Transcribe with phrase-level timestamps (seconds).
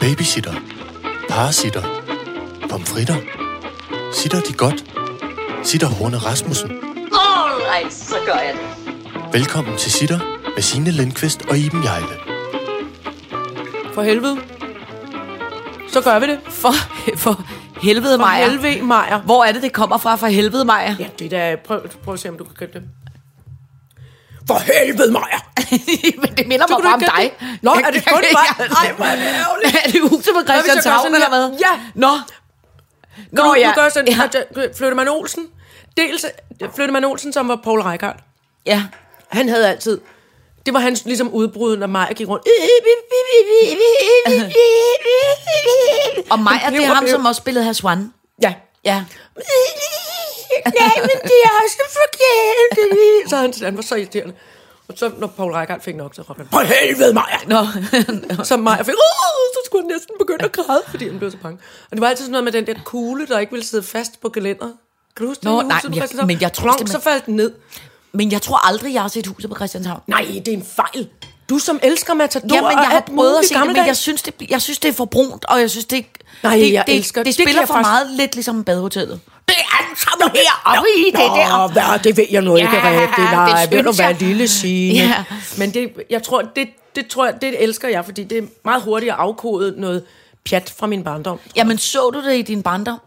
[0.00, 0.54] Babysitter.
[1.28, 1.82] Parasitter.
[2.70, 3.16] Pomfritter.
[4.12, 4.84] Sitter de godt?
[5.62, 6.70] Sitter Horne Rasmussen.
[7.12, 8.92] Alright, så gør jeg det.
[9.32, 10.18] Velkommen til Sitter
[10.54, 12.06] med Signe Lindqvist og Iben Jejle.
[13.94, 14.38] For helvede.
[15.88, 16.38] Så gør vi det.
[16.48, 16.72] For,
[17.16, 17.42] for
[17.82, 18.48] helvede, For Maja.
[18.50, 19.18] helvede, Maja.
[19.18, 20.16] Hvor er det, det kommer fra?
[20.16, 20.96] For helvede, Maja.
[20.98, 21.56] Ja, det er da...
[21.66, 22.82] Prøv, prøv at se, om du kan gætte det.
[24.48, 25.38] For helvede, Maja.
[26.22, 27.32] Men det minder mig bare om dig.
[27.40, 27.58] det?
[27.62, 28.68] Nå, er det kun mig?
[28.82, 29.76] Ej, hvor er det ærgerligt.
[29.84, 31.58] Er det huset på Christianshavn, eller hvad?
[31.60, 31.80] Ja.
[31.94, 32.10] Nå.
[33.32, 33.68] Nå, Nå, ja.
[33.76, 34.68] Du gør sådan, Ja.
[34.78, 35.46] Flyttemann Olsen.
[35.96, 36.26] Dels
[36.74, 38.18] Flyttemann Olsen, som var Paul Reichhardt.
[38.66, 38.82] Ja.
[39.28, 40.00] Han havde altid...
[40.66, 42.46] Det var hans ligesom udbrud, når Maja gik rundt.
[46.30, 48.12] Og Maja, det er ham, som også spillede her Swan.
[48.42, 48.54] Ja.
[48.84, 49.04] Ja.
[50.64, 53.30] Nej, men det er så forkert.
[53.30, 54.34] Så han, han var så irriterende.
[54.88, 57.38] Og så, når Paul Reichhardt fik nok, så råbte han, for helvede, Maja!
[57.46, 58.44] Nå.
[58.44, 59.54] Så Maja fik, Åh!
[59.54, 61.58] så skulle han næsten begynde at græde, fordi han blev så bange.
[61.90, 64.20] Og det var altid sådan noget med den der kugle, der ikke ville sidde fast
[64.20, 64.74] på gelænderet.
[65.16, 65.66] Kan du huske Nå, det?
[65.66, 67.52] nej, huset jeg- men jeg tror Plonk, simpelthen- så faldt den ned.
[68.12, 70.00] Men jeg tror aldrig, jeg har set huset på Christianshavn.
[70.06, 71.08] Nej, det er en fejl.
[71.48, 74.22] Du som elsker Matador Ja, men jeg har prøvet at se det, men jeg synes,
[74.22, 76.06] det, jeg synes, det er for brunt, og jeg synes, det,
[76.42, 78.64] Nej, det, jeg det, elsker- det, det det spiller jeg for faktisk- meget lidt ligesom
[78.64, 79.20] badehotellet.
[79.48, 81.58] Det er sammen her, og i det der.
[81.58, 83.16] Nå, hvad, det ved jeg nu ikke Ja, rigtigt.
[83.16, 84.16] det Nej, ved du jeg.
[84.20, 84.98] lille Signe.
[84.98, 85.24] Ja.
[85.58, 88.82] Men det, jeg tror, det, det tror jeg, det elsker jeg, fordi det er meget
[88.82, 90.04] hurtigt at afkode noget
[90.48, 91.38] pjat fra min barndom.
[91.56, 92.98] Jamen, så du det i din barndom?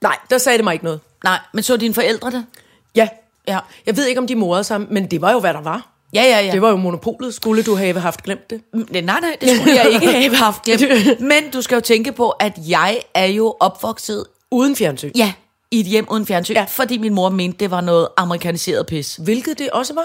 [0.00, 1.00] Nej, der sagde det mig ikke noget.
[1.24, 2.46] Nej, men så dine forældre det?
[2.94, 3.08] Ja.
[3.48, 3.58] Ja.
[3.86, 5.86] Jeg ved ikke, om de morede sammen, men det var jo, hvad der var.
[6.14, 6.52] Ja, ja, ja.
[6.52, 7.34] Det var jo monopolet.
[7.34, 8.60] Skulle du have haft glemt det?
[8.74, 10.80] Mm, Nej, nej, det skulle jeg ikke have haft hjem.
[11.20, 15.10] Men du skal jo tænke på, at jeg er jo opvokset Uden fjernsyn.
[15.16, 15.32] ja,
[15.70, 16.64] i et hjem uden fjernsyn, Ja.
[16.68, 19.16] fordi min mor mente, det var noget amerikaniseret pis.
[19.16, 20.04] Hvilket det også var.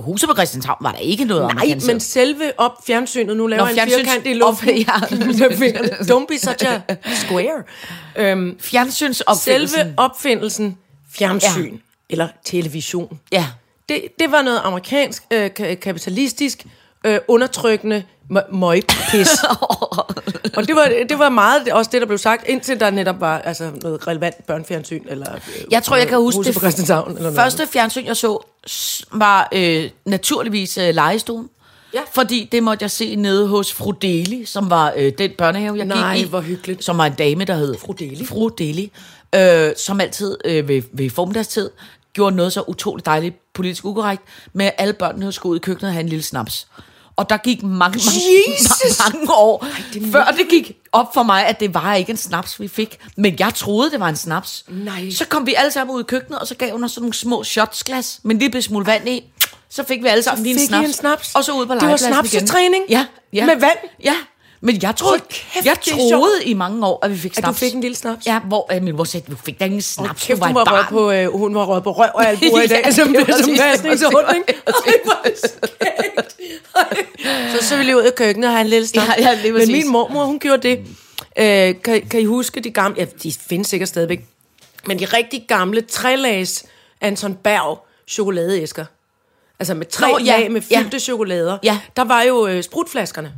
[0.00, 3.68] Huset på Christianshavn var der ikke noget Nej, men selve op fjernsynet, nu laver Nå,
[3.76, 4.76] jeg en firkant i luften.
[4.88, 4.92] ja.
[6.14, 6.80] Don't be such a
[7.14, 7.62] square.
[8.16, 9.78] Øhm, Fjernsynsopfindelsen.
[9.78, 10.78] selve opfindelsen
[11.14, 11.78] fjernsyn, ja.
[12.10, 13.46] eller television, Ja.
[13.88, 16.66] Det, det var noget amerikansk, øh, ka- kapitalistisk,
[17.06, 19.28] øh, undertrykkende mø- møgpis.
[20.56, 23.38] og det var, det var meget også det, der blev sagt, indtil der netop var
[23.38, 25.02] altså, noget relevant børnefjernsyn.
[25.08, 26.54] Eller, øh, Jeg tror, jeg kan huske det.
[26.54, 27.08] på Christianshavn.
[27.08, 27.36] Eller noget.
[27.36, 28.46] Første fjernsyn, jeg så,
[29.12, 31.48] var øh, naturligvis øh, legestuen.
[31.94, 32.00] Ja.
[32.12, 35.84] Fordi det måtte jeg se nede hos Fru Deli, som var øh, den børnehave, jeg
[35.86, 36.28] Nej, gik i.
[36.28, 36.84] hvor hyggeligt.
[36.84, 38.24] Som var en dame, der hed Fru Deli.
[38.26, 38.92] Fru Deli.
[39.34, 41.70] Øh, som altid øh, ved, ved formidagstid
[42.14, 45.88] gjorde noget så utroligt dejligt politisk ukorrekt, med at alle børnene skulle ud i køkkenet
[45.88, 46.66] og have en lille snaps.
[47.16, 48.98] Og der gik mange, mange, Jesus!
[49.00, 52.10] mange, mange år, Ej, det før det gik op for mig, at det var ikke
[52.10, 52.98] en snaps, vi fik.
[53.16, 54.64] Men jeg troede, det var en snaps.
[54.68, 55.10] Nej.
[55.10, 57.14] Så kom vi alle sammen ud i køkkenet, og så gav hun os sådan nogle
[57.14, 59.24] små shotsglas, med en lille smule vand i.
[59.70, 60.86] Så fik vi alle sammen lige en snaps.
[60.86, 61.34] en snaps?
[61.34, 62.30] Og så ud på Det var legepladsen igen.
[62.30, 62.84] snapsetræning?
[62.88, 63.46] Ja, ja.
[63.46, 63.78] Med vand?
[64.04, 64.14] Ja.
[64.64, 65.76] Men jeg troede, kæft, jeg
[66.12, 67.58] troede i mange år, at vi fik At du snaps.
[67.60, 68.26] fik en lille snaps?
[68.26, 70.46] Ja, hvor øh, min mor sagde, du fik da ingen snaps, Snaps, du kæft, var
[70.46, 70.84] hun et var, barn.
[70.90, 73.36] på, øh, hun var rød på røv og albuer i dag, Ja, som, det var
[73.42, 74.54] som pasningshund, var ikke?
[74.66, 74.72] Ej,
[75.04, 75.36] hvor.
[77.58, 79.08] Så så ville jeg ud i køkkenet og have en lille snaps.
[79.18, 80.78] Ja, ja, lige Men min mormor, hun gjorde det.
[81.38, 84.20] Øh, kan, kan I huske de gamle, ja, de findes sikkert stadigvæk,
[84.86, 86.64] men de rigtig gamle trælags
[87.00, 88.84] Anton Berg chokoladeæsker.
[89.60, 90.78] Altså med tre Nå, ja, lag med ja.
[90.78, 91.58] fyldte chokolader.
[91.62, 91.78] Ja.
[91.96, 93.32] Der var jo øh, sprutflaskerne.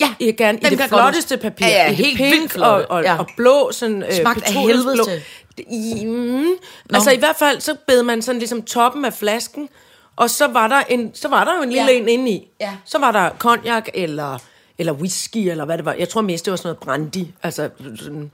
[0.00, 1.42] Ja, I, gerne, i det kan godt flotteste huske.
[1.42, 1.66] papir.
[1.66, 2.56] Ja, ja, I det helt pink vildt.
[2.56, 3.18] Og, og, Ja.
[3.18, 5.22] og blå, sådan øh, Smagt af helvede.
[5.58, 6.46] I, mm,
[6.94, 9.68] altså i hvert fald, så bed man sådan ligesom toppen af flasken,
[10.16, 11.98] og så var der, en, så var der jo en lille Ja.
[11.98, 12.48] en inde i.
[12.60, 12.72] Ja.
[12.84, 14.38] Så var der cognac eller,
[14.78, 15.92] eller whisky, eller hvad det var.
[15.98, 17.24] Jeg tror mest, det var sådan noget brandy.
[17.42, 18.30] Altså sådan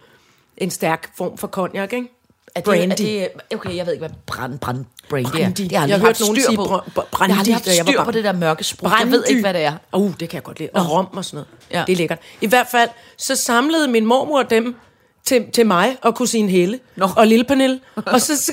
[0.57, 2.09] en stærk form for cognac, ikke?
[2.55, 2.91] Er det, Brandy.
[2.91, 5.31] Er det, okay, jeg ved ikke, hvad brand, brand, brandy, er.
[5.31, 5.63] Brandy.
[5.63, 6.63] Det har jeg Jeg har hørt nogen styr sige på.
[6.65, 8.93] br- br- brandy, jeg har haft da jeg var styr på det der mørke sprut.
[9.01, 9.73] Jeg ved ikke, hvad det er.
[9.97, 10.71] Uh, det kan jeg godt lide.
[10.75, 11.49] Og rom og sådan noget.
[11.71, 11.85] Ja.
[11.87, 12.19] Det er lækkert.
[12.41, 14.77] I hvert fald, så samlede min mormor dem
[15.25, 17.09] til, til mig og kusine Helle Nå.
[17.17, 17.81] og lille Pernille.
[17.97, 18.53] Og så, så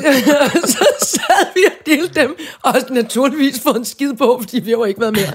[1.01, 4.83] sad vi og delte dem, og naturligvis fået en skid på, fordi vi har jo
[4.83, 5.33] ikke været mere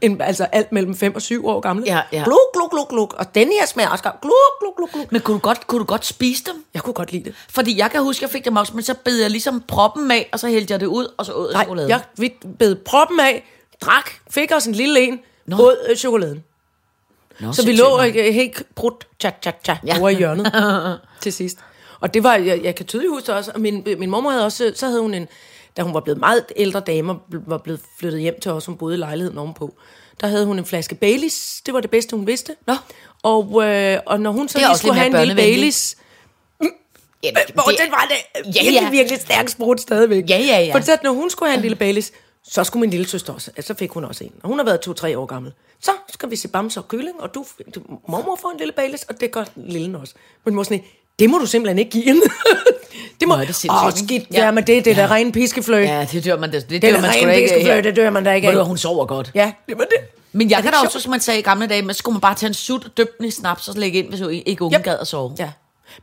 [0.00, 1.84] end altså alt mellem 5 og 7 år gamle.
[1.86, 2.24] Ja, ja.
[2.24, 3.14] Gluk, gluk, gluk, gluk.
[3.18, 4.20] Og den her smager også godt.
[4.20, 5.12] Gluk, gluk, gluk, gluk.
[5.12, 6.64] Men kunne du, godt, kunne du godt spise dem?
[6.74, 7.34] Jeg kunne godt lide det.
[7.50, 10.28] Fordi jeg kan huske, jeg fik dem også, men så bed jeg ligesom proppen af,
[10.32, 11.90] og så hældte jeg det ud, og så af Nej, chokoladen.
[11.90, 13.44] jeg vi bed proppen af,
[13.80, 15.56] drak, fik os en lille en, Nå.
[15.56, 16.44] åd øh, chokoladen.
[17.40, 19.98] Nå, Så vi lå ikke helt brudt, tja, tja, tja, ja.
[20.00, 20.52] Over i hjørnet
[21.22, 21.58] til sidst.
[22.00, 24.72] Og det var, jeg, jeg kan tydeligt huske også, og min, min mormor havde også,
[24.76, 25.28] så havde hun en,
[25.78, 28.76] da hun var blevet meget ældre dame, og var blevet flyttet hjem til os, hun
[28.76, 29.74] boede i lejligheden ovenpå,
[30.20, 32.56] der havde hun en flaske Baileys, det var det bedste, hun vidste.
[32.66, 32.74] Nå.
[33.22, 35.34] Og, øh, og når hun så Det lige skulle have en lille.
[35.34, 35.96] Baileys,
[37.22, 38.90] Ja, hvor den var det Ja, virkelig, ja.
[38.90, 40.30] virkelig stærk sprut stadigvæk.
[40.30, 40.74] Ja, ja, ja.
[40.74, 42.12] For så, når hun skulle have en lille Baileys,
[42.44, 44.32] Så skulle min lille søster også, altså, så fik hun også en.
[44.42, 45.52] Og hun har været to-tre år gammel.
[45.80, 49.02] Så skal vi se bamse og kylling, og du, du mormor får en lille Baileys,
[49.02, 50.14] og det gør lille også.
[50.44, 50.84] Men mor sådan,
[51.18, 52.20] det må du simpelthen ikke give hende.
[53.20, 54.44] det må, Nå, er det Åh, skidt, Ja.
[54.44, 54.50] ja.
[54.50, 55.06] men det, det er da Ja.
[55.10, 55.80] ren piskefløj.
[55.80, 57.82] Ja, det dør man, det, det det dør da man sgu da ikke piskefløj, af.
[57.82, 58.64] det dør man da ikke af.
[58.66, 59.30] hun sover godt.
[59.34, 59.98] Ja, det var det.
[60.32, 62.20] Men jeg kan da også, som man sagde i gamle dage, men så skulle man
[62.20, 64.78] bare tage en sut og den i snaps, og lægge ind, hvis du ikke ungen
[64.78, 64.84] Yep.
[64.84, 65.34] gad at sove.
[65.38, 65.50] Ja.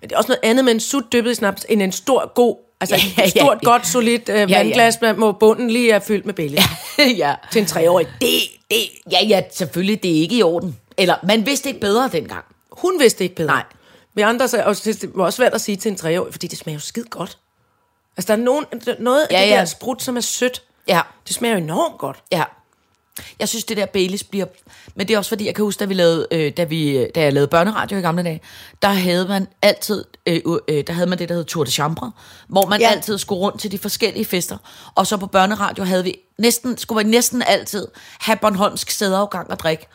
[0.02, 2.32] Men det er også noget andet med en sut dyppet i snaps, end en stor,
[2.36, 3.70] god, altså Ja, ja, et stort, ja.
[3.70, 4.58] godt, solidt øh, ja.
[4.58, 6.64] vandglas, ja, hvor bunden lige er fyldt med Baileys.
[6.98, 7.04] Ja.
[7.18, 7.34] ja.
[7.52, 8.08] Til en treårig.
[8.22, 8.30] Det,
[8.72, 8.78] det.
[9.12, 10.78] ja, ja, selvfølgelig, det er ikke i orden.
[10.98, 12.44] Eller, man vidste ikke bedre dengang.
[12.72, 13.48] Hun vidste ikke bedre.
[13.54, 13.64] Nej.
[14.16, 16.58] Vi andre sagde, og det var også svært at sige til en treårig, fordi det
[16.58, 17.38] smager jo skide godt.
[18.18, 18.66] Altså, der er nogen,
[19.00, 19.56] noget af Ja, det ja.
[19.60, 20.64] der sprut, som er sødt.
[20.88, 21.02] Ja.
[21.28, 22.24] Det smager jo enormt godt.
[22.32, 22.44] Ja.
[23.40, 24.46] Jeg synes, det der Baileys bliver...
[24.96, 27.22] Men det er også fordi, jeg kan huske, da, vi lavede, øh, da, vi, da
[27.22, 28.42] jeg lavede børneradio i gamle dage,
[28.82, 32.12] der havde man altid, øh, øh, der havde man det, der hed Tour de Chambre,
[32.48, 32.90] hvor man ja.
[32.90, 34.58] Altid skulle rundt til de forskellige fester.
[34.96, 37.88] Og så på børneradio havde vi næsten, skulle man næsten altid
[38.20, 39.88] have Bornholmsk sædeafgang og drikke.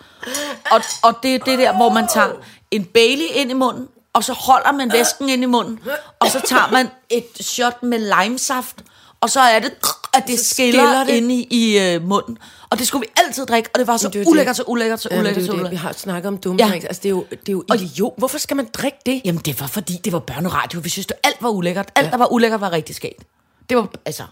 [0.73, 2.33] Og, og det er det der, hvor man tager
[2.71, 5.81] en Bailey ind i munden, og så holder man væsken ind i munden,
[6.21, 8.77] og så tager man et shot med limesaft,
[9.21, 9.73] og så er det,
[10.15, 11.13] at det Så skiller, skiller det.
[11.13, 12.39] inde i, i øh, munden.
[12.71, 15.01] Og det skulle vi altid drikke, og det var så det er ulækkert, så ulækkert,
[15.01, 15.61] så Ja, ulækkert, det så er det.
[15.63, 15.81] Vi ulækkert.
[15.81, 16.69] har snakket om dumme Ja.
[16.69, 16.75] ja.
[16.75, 18.15] Altså, det er jo, det er jo idiot.
[18.19, 19.23] Hvorfor skal man drikke det?
[19.25, 20.81] Jamen, det var fordi, det var børneradio.
[20.81, 21.91] Vi synes, det alt var ulækkert.
[21.95, 23.23] Alt, der var ulækkert, var rigtig skægt.
[23.69, 24.23] Det var, altså...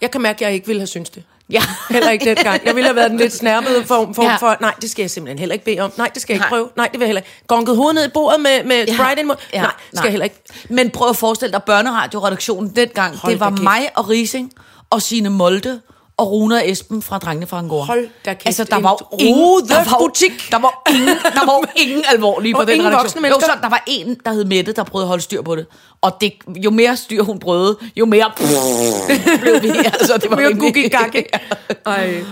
[0.00, 1.22] Jeg kan mærke, at jeg ikke ville have syntes det.
[1.50, 1.62] Ja.
[1.90, 2.60] Heller ikke dengang.
[2.64, 4.36] Jeg ville have været den lidt snærpede form, form Ja.
[4.36, 5.92] for, nej, det skal jeg simpelthen heller ikke bede om.
[5.96, 6.48] Nej, det skal jeg ikke Nej.
[6.48, 6.68] prøve.
[6.76, 7.44] Nej, det vil jeg heller ikke.
[7.46, 9.24] Gonket hovedet ned i bordet med, med ja.
[9.24, 9.34] Mod.
[9.52, 9.62] Ja.
[9.62, 10.40] Nej, skal jeg heller ikke.
[10.68, 14.52] Men prøv at forestille dig, børneradioredaktionen dengang, Hold det var mig og Rising
[14.90, 15.80] og Signe Molde
[16.18, 17.86] og Rune og Esben fra Drengene fra Angora.
[17.86, 20.50] Hold da kæft, Altså, der var jo ingen, der var, butik.
[20.50, 23.24] Der var ingen, der var ingen alvorlige på den ingen redaktion.
[23.24, 25.66] Jo, så der var en, der hed Mette, der prøvede at holde styr på det.
[26.00, 26.32] Og det,
[26.64, 28.32] jo mere styr hun prøvede, jo mere
[29.40, 29.68] blev vi.
[30.00, 31.24] Altså, det var Mere rimelig- gugigagge.
[31.86, 32.24] Ej.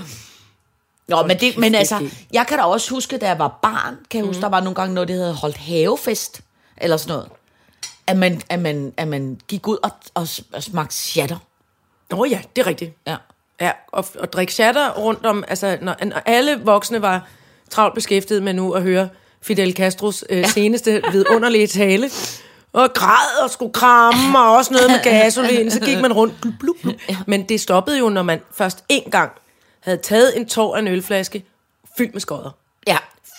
[1.08, 4.18] Nå, men, det, men altså, jeg kan da også huske, da jeg var barn, kan
[4.18, 6.40] jeg huske, der var nogle gange noget, det havde holdt havefest,
[6.78, 7.28] eller sådan noget.
[8.06, 11.36] At man, at man, at man gik ud og, og, og smagte shatter.
[12.10, 12.96] Nå ja, det er rigtigt.
[13.06, 13.16] Ja.
[13.60, 17.28] Ja, og, og drikke shatter rundt om, altså når, når alle voksne var
[17.70, 19.08] travlt beskæftiget med nu at høre
[19.42, 20.46] Fidel Castros øh, ja.
[20.48, 22.10] seneste vidunderlige tale,
[22.72, 26.34] og græd og skulle kramme, og også noget med gasolin, så gik man rundt.
[26.40, 26.94] Blub, blub, blub.
[27.26, 29.30] Men det stoppede jo, når man først en gang
[29.80, 31.44] havde taget en tår af en ølflaske,
[31.98, 32.50] fyldt med skodder.
[32.86, 32.96] Ja.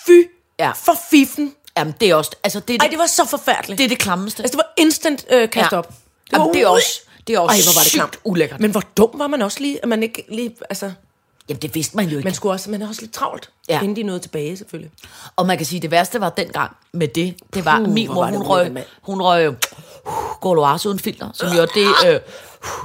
[0.08, 0.12] Fy
[0.60, 0.72] Ja.
[0.72, 1.54] for fiffen.
[1.78, 3.78] Jamen, det er også, altså, det er Ej, det, det var så forfærdeligt.
[3.78, 4.44] det, er det klammeste.
[4.44, 5.78] altså, det var instant øh, kast Ja.
[5.78, 5.94] op.
[6.34, 8.19] Jamen, det er også, det er også Ej, hvor var det sygt klamt.
[8.24, 8.59] ulækkert.
[8.59, 10.91] Men hvor dum var man også lige, at man ikke lige, altså...
[11.50, 12.27] Jamen, det vidste man jo ikke.
[12.27, 13.79] Man skulle også, man er også lidt travlt, Ja.
[13.81, 14.91] inden de nåede tilbage, selvfølgelig.
[15.35, 18.21] Og man kan sige, det værste var dengang med det, det var, Puh, min mor,
[18.24, 19.56] var det hun røg, hun røg uh,
[20.41, 22.19] Goloise uden filter, som jo er det, øh,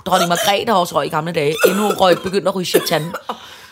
[0.06, 3.02] dronning Margrethe også røg i gamle dage, inden hun røg, begyndte at ryge chatan.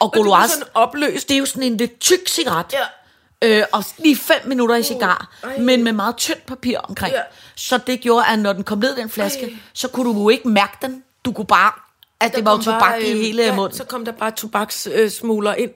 [0.01, 1.29] Og det Goloise, sådan opløst.
[1.29, 2.67] det er jo sådan en lidt tyk cigaret.
[2.73, 2.79] Ja.
[3.43, 5.59] Øh, og lige fem minutter i cigar, ej.
[5.59, 7.15] men med meget tyndt papir omkring.
[7.15, 7.21] Ja.
[7.57, 10.29] Så det gjorde, at når den kom ned i den flaske, så kunne du jo
[10.29, 11.03] ikke mærke den.
[11.25, 11.73] Du kunne bare,
[12.21, 13.79] at det var jo tobak bare, i øh, hele ja, munden.
[13.79, 15.71] Så kom der bare tobakssmugler ind.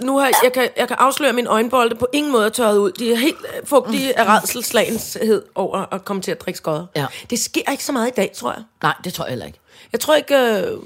[0.00, 2.78] Nu har jeg, kan, jeg kan afsløre, at mine øjenbolde på ingen måde er tørret
[2.78, 2.92] ud.
[2.92, 6.86] De er helt øh, fugtige af redselslagenshed over at komme til at drikke skodder.
[6.96, 7.06] Ja.
[7.30, 8.62] Det sker ikke så meget i dag, tror jeg.
[8.82, 9.60] Nej, det tror jeg heller ikke.
[9.92, 10.36] Jeg tror ikke...
[10.36, 10.78] Øh,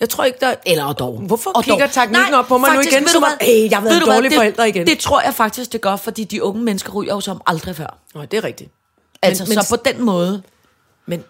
[0.00, 0.54] jeg tror ikke, der...
[0.66, 1.18] Eller dog.
[1.26, 3.48] Hvorfor Og kigger teknikken op på mig nu igen, ved som du om, hvad?
[3.48, 4.14] "Ey, jeg har været Ved en hvad?
[4.14, 7.14] dårlig det, forælder igen." Det tror jeg faktisk, det gør, fordi de unge mennesker ryger
[7.14, 7.98] jo som aldrig før.
[8.14, 8.70] Nå, det er rigtigt.
[9.22, 10.42] Altså, men, men, så på den måde.
[11.06, 11.24] men,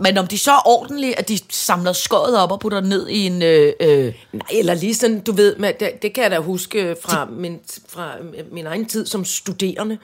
[0.00, 3.08] Men om de så er ordentlige, at de samler skåret op og putter det ned
[3.08, 3.42] i en...
[3.42, 6.96] Øh, øh, Nej, eller lige sådan, du ved, med, det, det kan jeg da huske
[7.02, 8.10] fra, min, fra
[8.52, 9.98] min egen tid som studerende,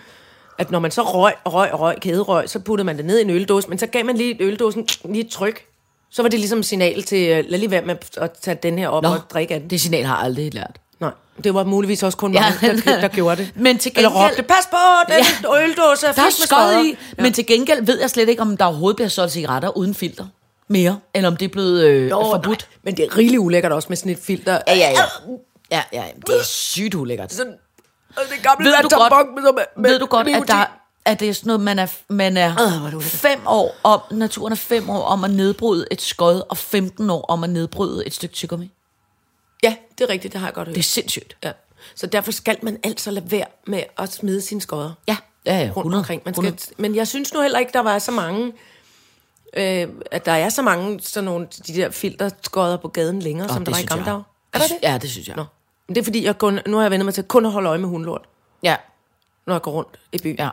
[0.59, 3.31] at når man så røg røg røg, kæderøg, så puttede man det ned i en
[3.31, 5.65] øldåse, men så gav man lige øldåsen lige et tryk.
[6.13, 8.89] Så var det ligesom signal til, øh, lad lige være med at tage den her
[8.89, 9.71] op Nå, og drikke af den.
[9.71, 10.77] det signal har jeg aldrig lært.
[11.01, 11.11] Nej,
[11.45, 12.53] det var muligvis også kun Ja.
[12.63, 13.53] mig, der, der gjorde det.
[13.55, 14.77] Men til Eller gengæld- råbte, pas på,
[15.09, 15.63] den ja.
[15.63, 17.23] øldåse er Der er skåret skodder." i, ja.
[17.23, 20.27] men til gengæld ved jeg slet ikke, om der overhovedet bliver solgt cigaretter uden filter
[20.69, 22.59] mere, eller om det er blevet øh, Nå, forbudt.
[22.71, 24.59] nej, men det er rigeligt ulækkert også med sådan et filter.
[24.67, 25.03] Ja, ja, ja.
[25.73, 27.33] Ja, ja, det er sygt ulækkert.
[27.33, 27.53] Sådan,
[28.17, 29.43] og det gamle Ved du godt, med,
[29.77, 30.80] med, ved du godt at, der,
[31.11, 32.51] at det er sådan noget, man er, man er
[32.97, 37.11] Øh, fem år om, naturen er fem år om at nedbryde et skod, og 15
[37.11, 38.71] år om at nedbryde et stykke tyggegummi.
[39.63, 40.75] Ja, det er rigtigt, det har jeg godt hørt.
[40.75, 41.37] Det er sindssygt.
[41.45, 41.53] Ja.
[41.95, 45.63] Så derfor skal man altså lade være med at smide sine skodder Ja, ja, ja,
[45.65, 46.23] rundt 100, omkring.
[46.25, 46.75] Man skal, 100.
[46.79, 48.53] men jeg synes nu heller ikke, der var så mange...
[49.57, 53.55] Øh, at der er så mange sådan nogle, de der filterskodder på gaden længere, Nå,
[53.55, 54.23] som der var i gamle dage.
[54.53, 54.77] Er der det?
[54.83, 55.37] Ja, det synes jeg.
[55.37, 55.45] Nå.
[55.89, 57.69] Men det er fordi, jeg kun, nu har jeg vendt mig til kun at holde
[57.69, 58.23] øje med hundlort,
[58.63, 58.77] Ja.
[59.47, 60.37] når jeg går rundt i byen.
[60.39, 60.49] Ja.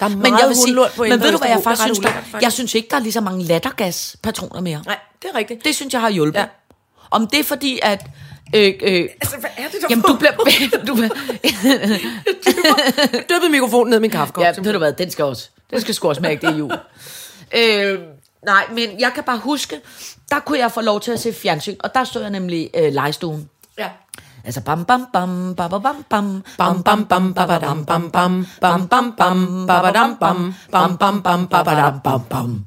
[0.00, 1.98] Der er meget Men jeg vil sige, på men ved du hvad jeg faktisk synes,
[1.98, 2.42] der, faktisk.
[2.42, 4.82] jeg synes ikke, der er lige så mange lattergaspatroner mere.
[4.86, 5.64] Nej, det er rigtigt.
[5.64, 6.38] Det synes jeg har hjulpet.
[6.40, 6.46] Ja.
[7.10, 8.06] Om det er fordi, at...
[8.54, 10.32] Øh, øh, Altså, hvad er det der jamen, du bliver...
[10.86, 11.08] du bliver
[13.30, 14.44] dyppet mikrofonen ned i min kaffekop.
[14.44, 15.48] ja, ved du hvad, den skal også.
[15.70, 16.72] Den skal sgu også mærke det i jul.
[17.58, 17.98] øh,
[18.44, 19.80] nej, men jeg kan bare huske,
[20.30, 22.92] der kunne jeg få lov til at se fjernsyn, og der stod jeg nemlig øh,
[22.92, 23.48] legestuen.
[23.78, 23.88] ja.
[24.44, 29.12] Altså bam bam bam bam bam bam Bam, bam, bam, babadam, bam, bam, bam, bam,
[29.16, 32.64] bam, babadam, bam, bam, bam, bam, babadam, bam, bam.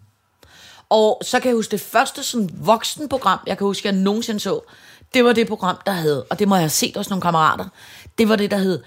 [0.90, 4.60] Og så kan jeg huske det første sådan voksenprogram, jeg kan huske, jeg nogensinde så,
[5.14, 7.66] det var det program, der hed, og det må jeg have set hos nogle kammerater,
[8.18, 8.84] det var det, der hed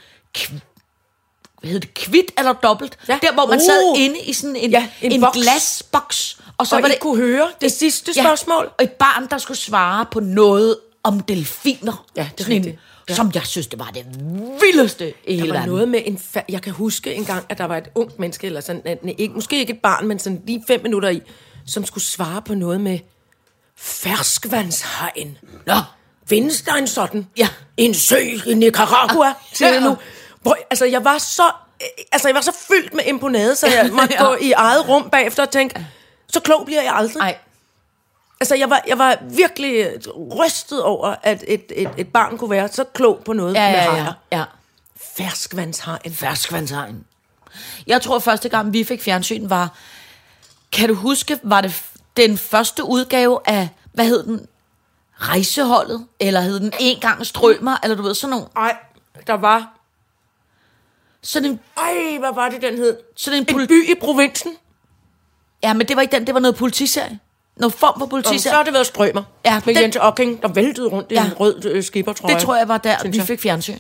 [1.65, 2.99] hed det, kvit eller dobbelt?
[3.09, 3.19] Ja.
[3.23, 4.03] Der, hvor man sad Uh.
[4.03, 5.37] inde i sådan en, Ja, en en, boks.
[5.39, 6.39] glasboks.
[6.59, 8.71] Og så Og var I det kunne høre det sidste spørgsmål.
[8.79, 12.07] og et barn, der skulle svare på noget om delfiner.
[12.17, 12.79] Ja, det er Sådan en.
[13.09, 13.15] Ja.
[13.15, 14.07] Som jeg synes, det var det
[14.61, 15.69] vildeste i Der hele var verden.
[15.75, 16.21] noget med en...
[16.37, 18.99] Fa- jeg kan huske en gang, at der var et ungt menneske, eller sådan, at,
[19.19, 21.21] ikke, måske ikke et barn, men sådan lige fem minutter i,
[21.67, 22.99] som skulle svare på noget med
[23.77, 25.39] ferskvandshegn.
[25.67, 25.75] Nå,
[26.29, 27.27] Findes der en sådan?
[27.37, 27.49] Ja.
[27.77, 29.89] En sø i Nicaragua, siger jeg Ja.
[29.89, 29.97] nu.
[30.43, 31.43] Hvor, altså, jeg var så...
[32.13, 34.25] Altså, jeg var så fyldt med imponade, så jeg måtte Ja.
[34.25, 35.87] gå i eget rum bagefter og tænke,
[36.29, 37.17] så klog bliver jeg aldrig.
[37.17, 37.37] nej.
[38.41, 39.87] Altså, jeg var, jeg var virkelig
[40.41, 43.79] rystet over, at et, et, et barn kunne være så klog på noget Ja, med
[43.79, 43.91] ja, ja.
[43.91, 44.13] hajer.
[44.33, 44.45] ja.
[45.17, 46.13] Ferskvandshegn.
[46.15, 47.05] ferskvandshegn.
[47.87, 49.75] Jeg tror, første gang, vi fik fjernsyn, var...
[50.73, 51.83] Kan du huske, var det
[52.17, 53.69] den første udgave af...
[53.93, 54.47] Hvad hed den?
[55.21, 56.07] Rejseholdet?
[56.21, 57.77] Eller hed den En gang strømmer?
[57.83, 58.47] Eller du ved, sådan nogle...
[58.57, 58.77] Ej,
[59.27, 59.75] der var...
[61.23, 62.97] Sådan en, Ej, hvad var det, den hed?
[63.17, 64.53] sådan en, En by i provinsen.
[65.63, 67.19] Ja, men det var ikke den, det var noget politiserie.
[67.59, 69.23] Noget form for Og så har det været strømmer.
[69.45, 71.25] Ja, med den- Jens Ocking, der væltede rundt i Ja.
[71.27, 72.35] en rød øh, skippertrøje.
[72.35, 73.79] Det tror jeg var der, vi fik fjernsyn.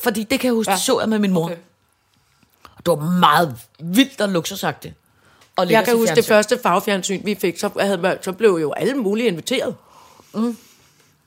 [0.00, 0.76] Fordi det kan jeg huske, Ja.
[0.76, 1.44] det så jeg med min mor.
[1.44, 1.56] Okay.
[2.78, 4.94] Det var meget vildt og luksusagtigt.
[5.56, 8.94] Og Jeg kan huske det første farvefjernsyn, vi fik, så, havde, så blev jo alle
[8.94, 9.74] mulige inviteret.
[10.34, 10.56] Mm.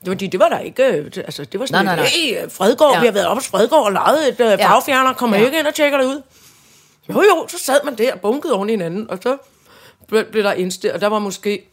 [0.00, 2.12] Det var, de, det var der ikke, øh, altså det var sådan, Nej, nej, nej,
[2.44, 3.00] hey, Fredgård, Ja.
[3.00, 5.44] vi har været oppe hos Fredgård og lavet et øh, farvefjerner, kommer ja.
[5.44, 6.22] ikke ind og tjekker det ud?
[7.08, 9.36] Jo jo, så sad man der og bunkede oven i hinanden, og så
[10.08, 11.68] blev, blev der indstillet, og der var måske,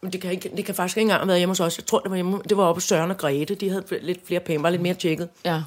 [0.00, 1.86] men det kan, ikke, det kan faktisk ikke engang have været hjemme hos os, jeg
[1.86, 4.40] tror det var hjemme, det var oppe hos Søren og Grete, de havde lidt flere
[4.40, 5.28] penge, var lidt mere tjekket.
[5.44, 5.62] Ja.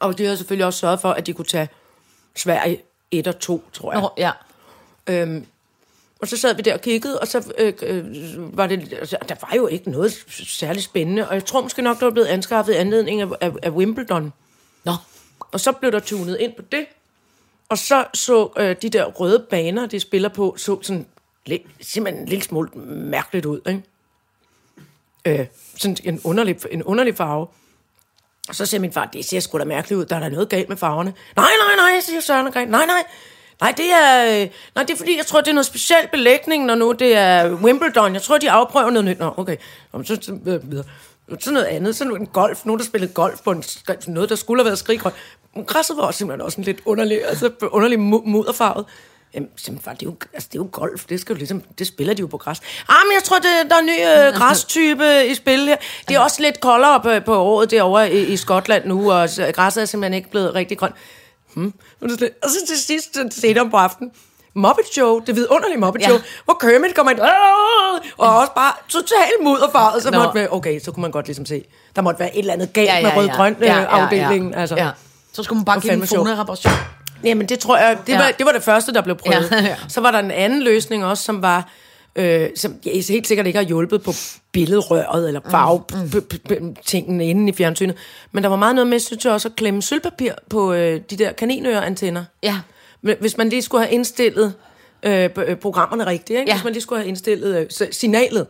[0.00, 1.68] Og de havde selvfølgelig også sørget for, at de kunne tage
[2.36, 4.00] Sverige 1 og 2, tror jeg.
[4.00, 4.30] Nå, ja.
[5.06, 5.46] Øhm,
[6.20, 9.34] og så sad vi der og kiggede, og så øh, øh, var det, altså, der
[9.40, 10.12] var jo ikke noget
[10.46, 13.52] særligt spændende, og jeg tror måske nok, der var blevet anskaffet i anledning af, af,
[13.62, 14.32] af Wimbledon.
[14.84, 14.92] Nå.
[15.52, 16.86] Og så blev der tunet ind på det,
[17.70, 21.06] og så så øh, de der røde baner, de spiller på, så sådan
[21.80, 23.82] simpelthen en lille smule mærkeligt ud, ikke?
[25.24, 25.46] Øh,
[25.76, 27.46] sådan en underlig, en underlig farve.
[28.48, 30.48] Og så siger min far, det ser sgu da mærkeligt ud, der er der noget
[30.48, 31.14] galt med farverne.
[31.36, 32.68] Nej, nej, nej, siger Søren og Gren.
[32.68, 33.04] Nej, nej,
[33.60, 36.64] nej, det er, øh, nej, det er fordi, jeg tror, det er noget speciel belægning,
[36.64, 38.14] når nu det er Wimbledon.
[38.14, 39.18] Jeg tror, de afprøver noget nyt.
[39.18, 39.56] Nå, okay.
[39.92, 40.84] Nå, så, så, øh, videre.
[41.40, 43.64] Så noget andet, så en golf, nogen der spillede golf på en,
[44.06, 45.14] noget, der skulle have været skriggrønt.
[45.66, 48.84] Græsset var også simpelthen også en lidt underlig, altså underlig mu- mudderfarvet.
[49.34, 51.62] Jamen, simpelthen, far, det, er jo, altså, det er jo golf, det, skal jo ligesom,
[51.78, 52.58] det spiller de jo på græs.
[52.88, 55.76] Ah, men jeg tror, det, der er en ny øh, græstype i spil her.
[56.08, 59.82] Det er også lidt koldere på, på året derovre i, i Skotland nu, og græsset
[59.82, 60.94] er simpelthen ikke blevet rigtig grønt.
[61.54, 61.72] Hmm.
[62.00, 64.12] Og så- til sidst, så senere på aftenen,
[64.54, 66.06] Muppet Show, det vidunderlige Muppet Ja.
[66.08, 67.20] Show, hvor Kermit kommer ind,
[68.18, 70.18] og også bare totalt mudderfarvet, så Nå.
[70.18, 71.64] måtte være, okay, så kunne man godt ligesom se,
[71.96, 73.16] der måtte være et eller andet galt Ja, ja, med ja.
[73.18, 74.52] rød-grøn Ja, ja, øh, afdelingen.
[74.52, 74.60] ja.
[74.60, 74.76] Altså.
[74.76, 74.90] Ja.
[75.32, 76.18] Så skulle man bare give sjov.
[76.26, 76.72] fonereparation.
[77.24, 78.18] Jamen, det tror jeg, det, Ja.
[78.18, 79.48] var, det var det første, der blev prøvet.
[79.50, 79.76] Ja, Ja.
[79.88, 81.68] Så var der en anden løsning også, som var,
[82.16, 84.12] øh, som jeg helt sikkert ikke har hjulpet på
[84.52, 87.96] billedrøret eller farve-tingene inde i fjernsynet.
[88.32, 91.16] Men der var meget noget med, synes jeg også, at klemme sølvpapir på øh, de
[91.16, 92.24] der kaninøreantenner.
[92.42, 92.58] Ja.
[93.00, 94.54] Hvis man lige skulle have indstillet
[95.02, 96.50] øh, øh, programmerne rigtigt, ikke?
[96.50, 96.56] Ja.
[96.56, 98.46] hvis man lige skulle have indstillet øh, signalet,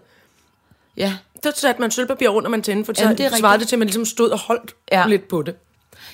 [0.96, 1.12] Ja.
[1.44, 3.78] så satte man sølvpapir rundt om antennen, for så Jamen, det svarede det til, at
[3.78, 5.06] man ligesom stod og holdt ja.
[5.06, 5.54] lidt på det.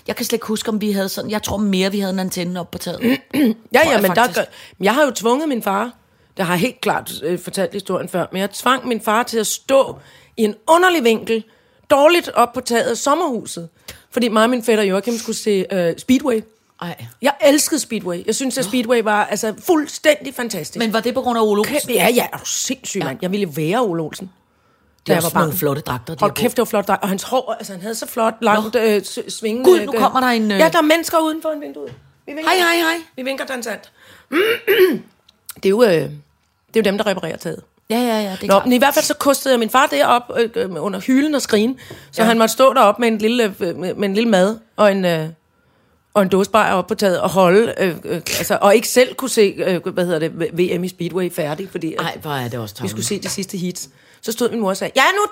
[0.07, 1.31] Jeg kan slet ikke huske, om vi havde sådan...
[1.31, 3.01] Jeg tror mere, vi havde en antenne op på taget.
[3.35, 4.37] Ja, ja, jeg men der, faktisk.
[4.39, 4.45] gør-
[4.85, 5.93] jeg har jo tvunget min far,
[6.37, 9.39] der har jeg helt klart øh, fortalt historien før, men jeg tvang min far til
[9.39, 9.97] at stå
[10.37, 11.45] i en underlig vinkel,
[11.91, 13.69] dårligt op på taget af sommerhuset,
[14.11, 16.41] fordi mig og min fætter Joachim skulle se øh, Speedway.
[16.83, 17.05] Ej.
[17.23, 18.27] Jeg elskede Speedway.
[18.27, 20.79] Jeg synes, at Speedway var altså fuldstændig fantastisk.
[20.79, 21.91] Men var det på grund af Ole Olsen?
[21.91, 23.19] Ja, ja, er du sindssyg, mand.
[23.23, 24.31] Jeg ville være Ole Olsen.
[25.07, 26.29] Det er jeg var også nogle flotte dragter, de på.
[26.29, 26.89] kæft, det var flot.
[27.03, 29.71] Og hans hår, altså han havde så flot, langt øh, s- svingende...
[29.71, 31.87] Gud, nu kommer der en, øh- Ja, der er mennesker uden for en vindue.
[32.27, 32.43] Vi vinker.
[32.51, 32.97] Hej, hej, hej.
[33.17, 33.93] Vi vinker dansant.
[35.63, 35.83] det er jo...
[35.83, 36.11] Øh, det er
[36.77, 37.63] jo dem, der reparerer taget.
[37.91, 38.65] Ja, ja, ja, det er Nå, klart.
[38.67, 41.43] men i hvert fald så kostede jeg min far derop øh, øh, under hylden og
[41.43, 41.79] skrigen,
[42.13, 42.29] så Ja.
[42.29, 45.05] han måtte stå derop med en lille, øh, med, med en lille mad og en,
[45.05, 45.29] øh,
[46.15, 49.29] og en dåsebajer op på taget og holde, øh, øh, altså, og ikke selv kunne
[49.31, 52.75] se, øh, hvad hedder det, VM i Speedway færdig, fordi Nej, hvor er det også
[52.75, 52.91] vi tavligt.
[52.91, 53.89] skulle se de sidste hits.
[54.26, 55.23] Så stod min mor og sagde, ja, nu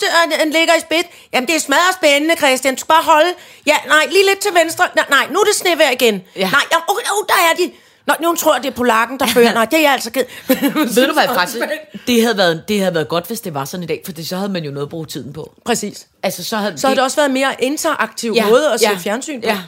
[0.44, 1.06] den ligger i spidt.
[1.32, 2.74] Jamen, det er smadret spændende, Christian.
[2.74, 3.30] Du skal bare holde.
[3.66, 4.84] Ja, nej, lige lidt til venstre.
[4.96, 6.22] Nej, nej nu er det snevejr igen.
[6.36, 6.50] Ja.
[6.50, 7.72] Nej, ja, oh, oh, der er de.
[8.06, 9.52] Nå, nu tror jeg, det er polakken, der fører.
[9.54, 10.24] Nej, det er jeg altså ked.
[10.96, 11.58] Ved du hvad, faktisk,
[12.06, 14.36] det havde, været, det havde været godt, hvis det var sådan i dag, for så
[14.36, 15.54] havde man jo noget at bruge tiden på.
[15.64, 16.06] Præcis.
[16.22, 19.40] Altså, så havde, Så har det også været mere interaktiv ja, måde at se fjernsyn
[19.40, 19.46] på.
[19.48, 19.58] Ja,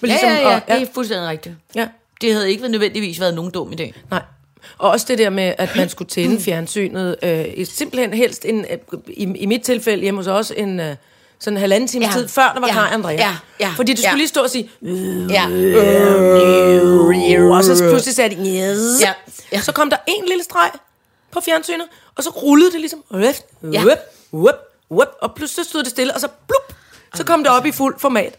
[0.00, 1.54] Men ja, ligesom, ja, ja, og- det er fuldstændig rigtigt.
[1.74, 1.88] ja.
[2.20, 3.92] Det havde ikke nødvendigvis været nogen dum idé.
[4.10, 4.22] Nej.
[4.78, 8.98] Og også det der med, at man skulle tænde fjernsynet, øh, simpelthen helst en, øh,
[9.08, 10.96] i, i mit tilfælde hjemme hos os, en øh,
[11.38, 12.12] sådan en halvanden time Ja.
[12.12, 12.72] tid, før der var Ja.
[12.72, 13.12] Kaj Andrea.
[13.14, 13.36] Ja.
[13.60, 13.72] Ja.
[13.76, 14.16] Fordi du skulle Ja.
[14.16, 14.70] lige stå og sige,
[15.30, 15.44] Ja.
[17.56, 19.00] og så pludselig sagde de, yes.
[19.02, 19.12] Ja.
[19.52, 19.60] Ja.
[19.60, 20.70] Så kom der en lille streg
[21.30, 23.34] på fjernsynet, og så rullede det ligesom, whoop,
[23.72, 23.80] Ja.
[23.84, 23.98] whoop,
[24.34, 24.54] whoop,
[24.90, 26.76] whoop, og pludselig stod det stille, og så blup,
[27.14, 28.34] så kom det op i fuld format.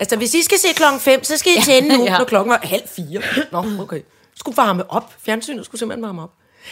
[0.00, 2.18] Altså, hvis I skal se klokken 5, så skal I tænde nu, Ja.
[2.18, 3.20] når klokken var halv fire.
[3.52, 4.00] Nå, okay.
[4.40, 5.14] Skulle varme op.
[5.24, 6.30] Fjernsynet skulle simpelthen varme op.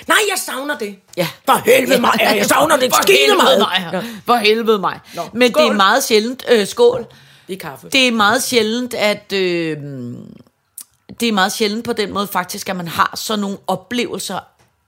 [0.08, 0.96] Nej, jeg savner det.
[1.16, 1.28] Ja.
[1.46, 3.58] For helvede mig, jeg savner det For skide helvede meget.
[3.58, 3.90] mig.
[3.92, 4.02] Ja.
[4.26, 5.00] For helvede mig.
[5.14, 5.76] Nå, Men det er skål.
[5.76, 7.06] meget sjældent, øh, skål,
[7.48, 7.88] Det er kaffe.
[7.88, 9.32] det er meget sjældent, at...
[9.32, 9.76] Øh,
[11.20, 14.38] det er meget sjældent på den måde faktisk, at man har sådan nogle oplevelser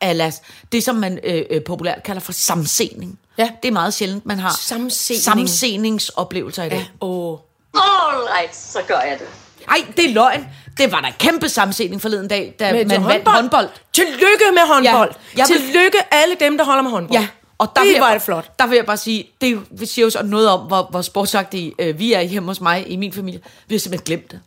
[0.01, 3.19] alas, det som man øh, øh, populært kalder for samsening.
[3.39, 3.51] Ja.
[3.63, 5.23] Det er meget sjældent, man har Samsening.
[5.23, 6.91] samseningsoplevelser i dag.
[7.01, 7.39] Åh.
[7.75, 9.27] All right, så gør jeg det.
[9.67, 10.47] Nej, det er løgn.
[10.81, 13.69] Det var da kæmpe samsening forleden dag, da Med man vandt håndbold.
[13.93, 15.11] Tillykke med håndbold.
[15.37, 17.21] Ja, jeg vil- Tillykke alle dem, der holder med håndbold.
[17.21, 18.59] Ja, og der det vil var det flot.
[18.59, 21.99] Der vil jeg bare sige, det siger jo så noget om, hvor, hvor sportsagtige øh,
[21.99, 23.41] vi er hjemme hos mig, i min familie.
[23.69, 24.41] Vi har simpelthen glemt det.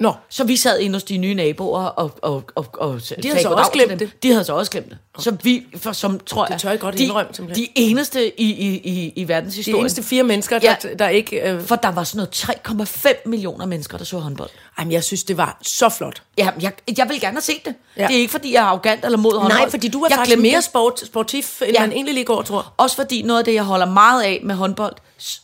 [0.00, 3.42] Nå, Så vi sad inde hos de nye naboer og, og, og, og de havde
[3.42, 4.10] så også glemt det.
[4.22, 4.98] De havde så også glemt det.
[5.18, 7.64] Så vi, for, som tror jeg, tør jeg godt de, indrømme, simpelthen.
[7.66, 9.80] de eneste i, i, i, i de verdenshistorien.
[9.80, 10.94] eneste fire mennesker, der, Ja.
[10.98, 11.50] der ikke...
[11.50, 12.28] Øh, For der var sådan
[12.68, 14.50] noget 3,5 millioner mennesker, der så håndbold.
[14.78, 16.22] jamen, jeg synes, det var så flot.
[16.38, 17.74] Ja, jeg, jeg vil gerne have set det.
[17.96, 18.06] Ja.
[18.06, 19.60] Det er ikke, fordi jeg er arrogant eller mod håndbold.
[19.60, 20.64] Nej, fordi du er jeg faktisk mere det.
[20.64, 21.80] sport, sportif, end Ja.
[21.80, 22.72] man egentlig lige går, tror.
[22.76, 24.94] Også fordi noget af det, jeg holder meget af med håndbold,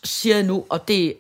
[0.05, 1.15] siger jeg nu, og det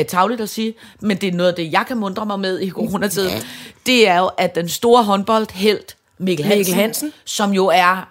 [0.00, 2.60] er tavligt at sige, men det er noget af det, jeg kan mundre mig med
[2.60, 3.42] i coronatiden,
[3.86, 7.12] det er jo, at den store håndboldhelt Mikkel Hansen, Mikkel Hansen.
[7.24, 8.08] som jo er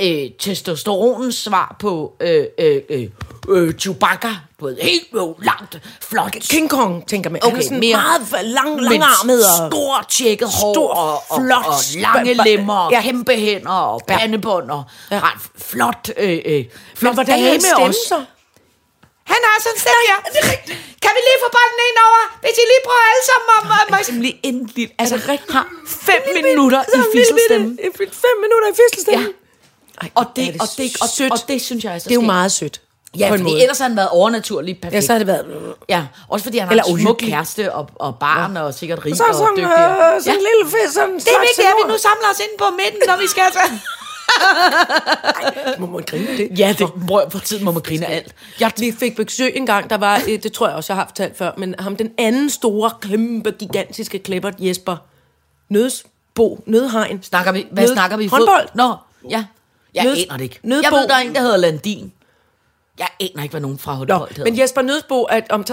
[0.00, 3.08] øh, testosteronens svar på øh, øh, øh,
[3.48, 4.28] øh, Chewbacca,
[4.60, 7.40] du ved, helt jo, langt, flot, King Kong, tænker man.
[7.42, 9.70] Han er Okay, sådan mere- meget lang, langarmet og...
[9.72, 13.00] stort tjekket hår, Stor, og, og, flot, og lange sp- sp- lemmer, og ja.
[13.02, 15.18] kæmpe hænder, og pandebånd, og Ja.
[15.20, 18.24] ret flot, øh, øh, flot Men hvordan er hans stemme så?
[19.34, 20.16] Han har sådan en stemme, ja.
[21.04, 22.20] Kan vi lige få bolden ind over?
[22.44, 23.86] Hvis I lige prøver alle sammen om, om.
[23.98, 25.16] Altså, lige en lille, altså,
[25.54, 25.66] har
[26.08, 27.66] fem minutter i fisselstemme.
[28.26, 29.24] Fem minutter i fisselstemme.
[29.26, 30.02] Ja.
[30.02, 31.32] Ej, Og det, er og, det, og, sødt.
[31.32, 32.80] og det synes jeg er så det er jo meget sødt.
[33.18, 33.62] Ja, fordi måde.
[33.62, 34.94] ellers har han været overnaturligt perfekt.
[35.02, 35.74] Ja, så har det været...
[35.88, 39.16] Ja, også fordi han har Eller en smuk kæreste og, og barn og sikkert rig
[39.16, 39.64] Så og sådan, dygtig.
[39.64, 42.40] øh, sådan en lille fisk, sådan en Det er vigtigt, at vi nu samler os
[42.46, 43.42] ind på midten, når vi skal
[44.28, 45.80] tage.
[45.80, 46.58] Må man grine det?
[46.58, 48.34] Ja, det, bror, for tiden må man grine alt.
[48.60, 51.06] Jeg, vi fik besøg en gang, der var, øh, det tror jeg også, jeg har
[51.06, 54.96] fortalt før, men ham, den anden store, kæmpe, gigantiske klipper, Jesper
[55.68, 57.22] Nødsbo, Nødhegn.
[57.22, 58.26] Snakker vi, hvad Nød- snakker vi?
[58.26, 58.68] Håndbold.
[58.74, 58.94] Nå,
[59.30, 59.44] ja.
[59.94, 60.58] Jeg Nød- aner det ikke.
[60.62, 60.82] Nødbo.
[60.82, 62.12] Jeg ved, der er en, der hedder Landin.
[62.98, 64.44] Jeg aner ikke, hvad nogen fra håndbold hedder.
[64.50, 65.64] men Jesper Nødsbo, at om,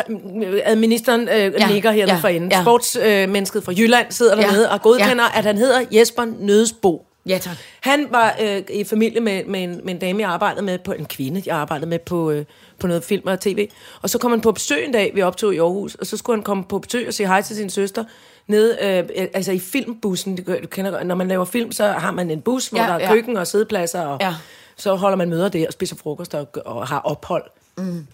[0.63, 2.51] administeren øh, ja, nikker hernede ja, ja, for enden.
[2.51, 2.57] ja.
[2.57, 2.63] Ja.
[2.63, 5.37] Sportsmennesket fra Jylland sidder Ja, dernede og godkender, ja.
[5.39, 7.05] at han hedder Jesper Nødsbo.
[7.25, 7.57] Ja, tak.
[7.81, 10.91] Han var øh, i familie med, med, en, med en dame, jeg arbejdede med, på
[10.91, 12.45] en kvinde, jeg arbejdede med på, øh,
[12.79, 13.69] på noget film og tv.
[14.01, 16.37] Og så kom han på besøg en dag, vi optog i Aarhus, og så skulle
[16.37, 18.03] han komme på besøg og sige hej til sin søster,
[18.47, 22.31] nede, øh, altså i filmbussen, du, du kender, når man laver film, så har man
[22.31, 23.13] en bus, hvor Ja, der er ja.
[23.13, 24.35] køkken og sædepladser, og Ja.
[24.77, 27.43] så holder man møder der og spiser frokost og, og har ophold.
[27.77, 28.07] Mm.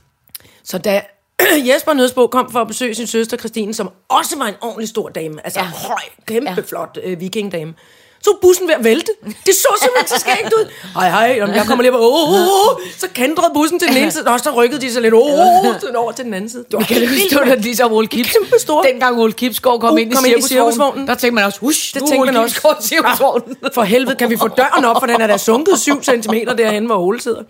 [0.63, 1.01] Så da
[1.73, 5.09] Jesper Nødsbo kom for at besøge sin søster Christine, som også var en ordentlig stor
[5.09, 5.65] dame, altså Ja.
[5.65, 6.61] høj, kæmpe ja.
[6.67, 7.73] flot øh, vikingdame,
[8.21, 9.11] så var bussen ved at vælte.
[9.45, 10.65] Det så simpelthen så skægt ud.
[10.93, 12.81] Hej, hej, jamen, jeg kommer lige på, oh, oh, oh.
[12.97, 15.79] så kandrede bussen til den ene side, og så rykkede de sig lidt oh, oh,
[15.79, 16.65] til- over til den anden side.
[16.71, 18.31] Var Kan huske, det var ligesom Ole Kips?
[18.31, 18.87] Kæmpe store.
[18.87, 21.59] Dengang Ole Kipsgaard kom Uh, ind i kom ind i cirkusvognen, der tænkte man også,
[21.59, 22.53] husk, Det nu tænkte man også.
[22.55, 23.57] Kipsgaard i cirkusvognen.
[23.73, 26.85] For helvede, kan vi få døren op, for den er der sunket 7 cm derhen,
[26.85, 27.43] hvor Ole sidder.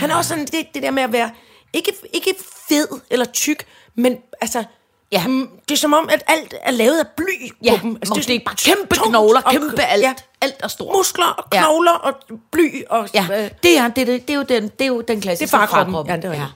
[0.00, 1.30] Han er også sådan, det, det der med at være,
[1.72, 2.34] ikke, ikke
[2.68, 3.64] fed eller tyk,
[3.96, 4.64] men altså,
[5.12, 5.20] Ja.
[5.20, 5.26] ja.
[5.26, 7.24] mm, det er som om, at alt er lavet af bly
[7.64, 7.96] Ja, på dem.
[7.96, 10.02] altså, det, er sådan bare kæmpe tungt knogler, og- kæmpe alt.
[10.02, 10.96] Ja, Alt er stort.
[10.96, 11.60] muskler og Ja.
[11.62, 12.12] knogler og
[12.52, 13.08] bly og...
[13.14, 15.16] Ja, øh, det er, det, er, det, er jo den, det er jo den det
[15.16, 16.06] er klassiske farkroppen.
[16.08, 16.46] Ja, det er ja.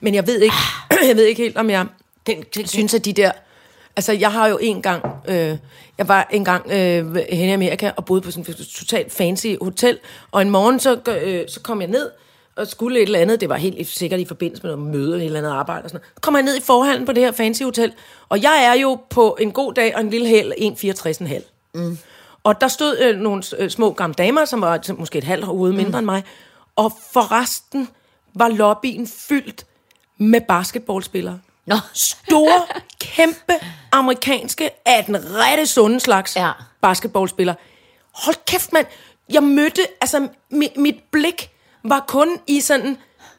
[0.00, 0.54] Men jeg ved ikke,
[1.08, 1.86] jeg ved ikke helt, om jeg
[2.26, 3.30] Den, den, synes, at de der...
[3.96, 5.04] Altså, jeg har jo en gang...
[5.28, 5.56] Øh,
[5.98, 9.46] jeg var en gang øh, hen i Amerika og boede på sådan et totalt fancy
[9.62, 9.98] hotel,
[10.32, 12.10] og en morgen så, øh, så kom jeg ned,
[12.58, 13.40] og skulle et eller andet.
[13.40, 15.84] Det var helt sikkert i forbindelse med noget møde eller et eller andet arbejde.
[15.84, 16.20] Og sådan noget.
[16.22, 17.92] Kommer jeg ned i forhallen på det her fancy hotel,
[18.28, 21.42] og jeg er jo på en god dag og en lille hæl 1,64,5.
[21.74, 21.98] Mm.
[22.44, 25.44] Og der stod øh, nogle øh, små gamle damer, som var som måske et halvt
[25.44, 25.98] hoved mindre mm.
[25.98, 26.24] end mig,
[26.76, 27.88] og for resten
[28.34, 29.66] var lobbyen fyldt
[30.18, 31.40] med basketballspillere.
[31.66, 31.76] Nå.
[31.94, 32.62] Store,
[33.00, 33.52] kæmpe
[33.92, 36.50] amerikanske, af den rette sunde slags Ja.
[36.80, 37.56] basketballspillere.
[38.12, 38.86] Hold kæft, mand.
[39.32, 41.50] Jeg mødte, altså mit, mit blik
[41.90, 42.96] var kun i sådan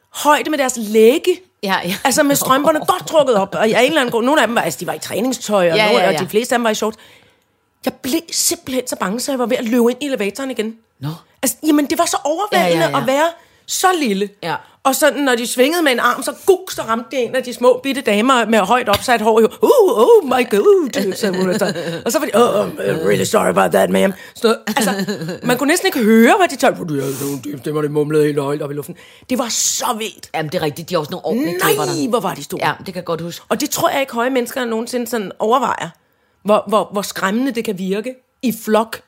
[0.10, 1.40] højde med deres læge.
[1.64, 1.96] Ja, ja.
[2.04, 3.56] Altså med strømperne godt trukket op.
[3.56, 5.72] Og af en eller anden grund, nogle af dem var, altså de var i træningstøj,
[5.72, 6.20] og, Ja, nogle, ja, og ja.
[6.20, 6.98] de fleste af dem var i shorts.
[7.86, 10.76] Jeg blev simpelthen så bange, så jeg var ved at løbe ind i elevatoren igen.
[11.00, 11.10] Nå.
[11.44, 13.02] Altså, jamen, det var så overvældende Ja, ja, ja.
[13.02, 13.28] at være
[13.66, 14.30] så lille.
[14.44, 14.56] Ja.
[14.84, 17.44] Og sådan, når de svingede med en arm, så guk, så ramte det en af
[17.44, 19.40] de små bitte damer med højt opsat hår.
[19.40, 21.60] Uh, oh my god, sagde hun.
[21.60, 21.74] så.
[22.06, 24.12] Og så var de, oh, I'm really sorry about that, ma'am.
[24.36, 24.92] Så, altså,
[25.44, 26.80] man kunne næsten ikke høre, hvad de talte.
[26.80, 28.96] Nogle dybe stemmer, det mumlede helt højt op i luften.
[29.30, 30.30] Det var så vildt.
[30.34, 30.90] Jamen, det er rigtigt.
[30.90, 31.94] De har også nogle ordentlige klipper der.
[31.96, 32.68] Nej, hvor var de store.
[32.68, 33.46] Ja, det kan jeg godt huske.
[33.50, 35.90] Og det tror jeg ikke høje mennesker nogensinde sådan overvejer,
[36.44, 39.02] hvor, hvor, hvor skræmmende det kan virke i flok.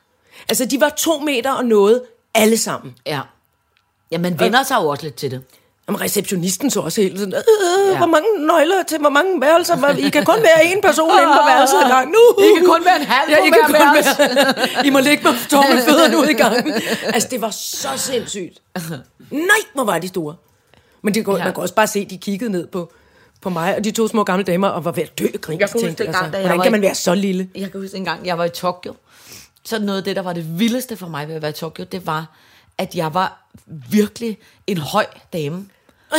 [0.48, 2.02] Altså, de var to meter og noget,
[2.34, 2.94] alle sammen.
[3.06, 3.20] Ja.
[4.10, 5.42] Ja, man vender sig jo også lidt til det.
[5.92, 7.40] Jamen, receptionisten så også helt sådan, øh,
[7.86, 7.90] Ja.
[7.90, 7.96] ja.
[7.96, 9.76] hvor mange nøgler til hvor mange værelser?
[9.76, 12.14] Hvor- I kan kun være en person inde på værelset ad gangen.
[12.14, 12.44] Nu.
[12.44, 15.32] I kan kun være en halv ja, I kan kun være, I må ligge med
[15.50, 16.74] tommelfødderne ud i gangen.
[17.14, 18.58] Altså, det var så sindssygt.
[19.30, 20.34] Nej, hvor var de store.
[21.02, 21.44] Men det, går, Ja.
[21.44, 22.92] man kan også bare se, at de kiggede ned på,
[23.40, 25.60] på mig, og de to små gamle damer, og var ved at dø af grin.
[25.60, 27.48] Jeg kan huske tænkte, da jeg hvordan var kan i- man være så lille?
[27.54, 28.94] Jeg kan huske en gang, jeg var i Tokyo.
[29.64, 31.84] Så noget af det, der var det vildeste for mig ved at være i Tokyo,
[31.92, 32.26] det var,
[32.78, 33.38] at jeg var
[33.90, 35.66] virkelig en høj dame.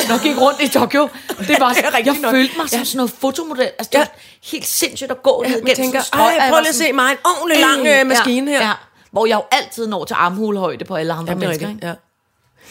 [0.09, 1.09] Når jeg gik rundt i Tokyo,
[1.47, 2.31] det var, Det jeg nok.
[2.31, 2.83] følte mig som Ja.
[2.85, 3.61] sådan noget fotomodel.
[3.63, 3.99] Altså, det Ja.
[3.99, 4.07] var
[4.51, 7.11] helt sindssygt at gå ned man gennem tænker, strøg, "Ej, prøv lige at se mig,
[7.11, 8.71] en ordentlig lang, øh, maskine her." Ja,
[9.11, 11.69] hvor jeg jo altid når til armhulehøjde på alle andre Jamen, er mennesker.
[11.69, 11.87] ikke?
[11.87, 11.93] ja.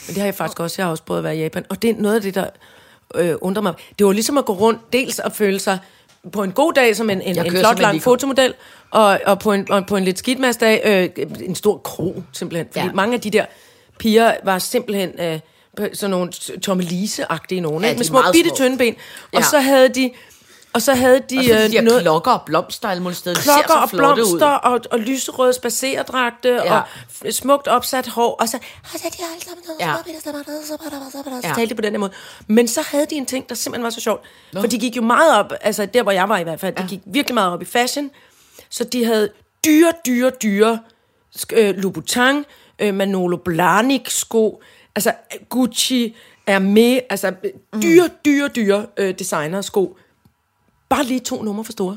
[0.07, 0.75] Men det har jeg faktisk også.
[0.79, 1.65] Jeg har også prøvet at være i Japan.
[1.69, 2.47] Og det er noget af det, der
[3.15, 3.75] øh, undrer mig.
[3.99, 5.79] Det var ligesom at gå rundt, dels at føle sig
[6.33, 8.55] på en god dag som en, en, en flot, som lang fotomodel,
[8.91, 12.67] og, og, på en, og på en lidt skidtmasdag, øh, en stor kro, simpelthen.
[12.67, 12.87] Fordi Ja.
[12.87, 12.93] ja.
[12.93, 13.45] mange af de der
[13.99, 15.41] piger var simpelthen øh,
[15.95, 16.33] sådan nogle
[16.63, 18.57] Tomme Lise-agtige nogen, Ja, ja, med små bitte små.
[18.57, 18.95] tynde ben.
[19.33, 19.39] Ja.
[19.39, 20.11] Og så havde de...
[20.75, 23.37] Og så havde de, Og så de øh, noget, klokker og blomster alle mulige steder.
[23.37, 24.73] De klokker og blomster ud.
[24.73, 26.65] og, og lyserøde spacerdragte Ja.
[26.75, 26.81] ja.
[26.81, 26.85] og
[27.31, 28.35] smukt opsat hår.
[28.41, 29.89] Og så, og så de alle sammen Ja.
[29.89, 29.97] ja.
[31.43, 32.13] så talte de på den her måde.
[32.47, 34.23] Men så havde de en ting, der simpelthen var så sjovt.
[34.61, 36.87] For de gik jo meget op, altså der hvor jeg var i hvert fald, de
[36.89, 38.11] gik virkelig meget op i fashion.
[38.71, 39.31] Så de havde
[39.65, 40.79] dyre, dyre, dyre
[41.53, 42.45] øh, Louboutin,
[42.79, 44.63] øh, Manolo Blahnik sko,
[44.97, 45.13] altså
[45.49, 46.17] Gucci,
[46.51, 49.97] Hermé, altså øh, dyre, dyre, dyre øh, designersko.
[50.89, 51.97] Bare lige to numre for store.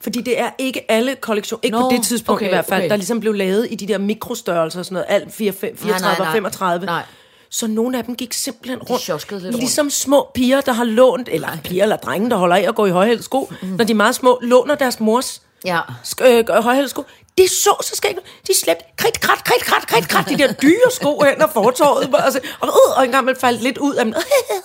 [0.00, 2.80] Fordi det er ikke alle kollektioner, ikke Nå, på det tidspunkt okay, i hvert fald,
[2.80, 2.90] okay.
[2.90, 6.00] der ligesom blev lavet i de der mikrostørrelser og sådan noget, alt 4, 5, 34
[6.00, 6.26] nej, nej.
[6.26, 6.86] og 35.
[6.86, 7.02] Nej.
[7.50, 9.56] Så nogle af dem gik simpelthen rundt, lidt rundt.
[9.58, 12.86] ligesom små piger, der har lånt, eller piger eller drenge, der holder af at gå
[12.86, 13.68] i højhældet sko, mm.
[13.68, 15.80] når de er meget små, låner deres mors Ja.
[16.04, 17.02] sk- øh, højhældet sko.
[17.38, 18.18] Det så så skægt.
[18.46, 22.10] De slæbte krit, krat, krit, krat, krit, krat, de der dyre sko hen og fortorvet.
[22.18, 24.14] Altså, og, øh, og en gang man faldt lidt ud af dem,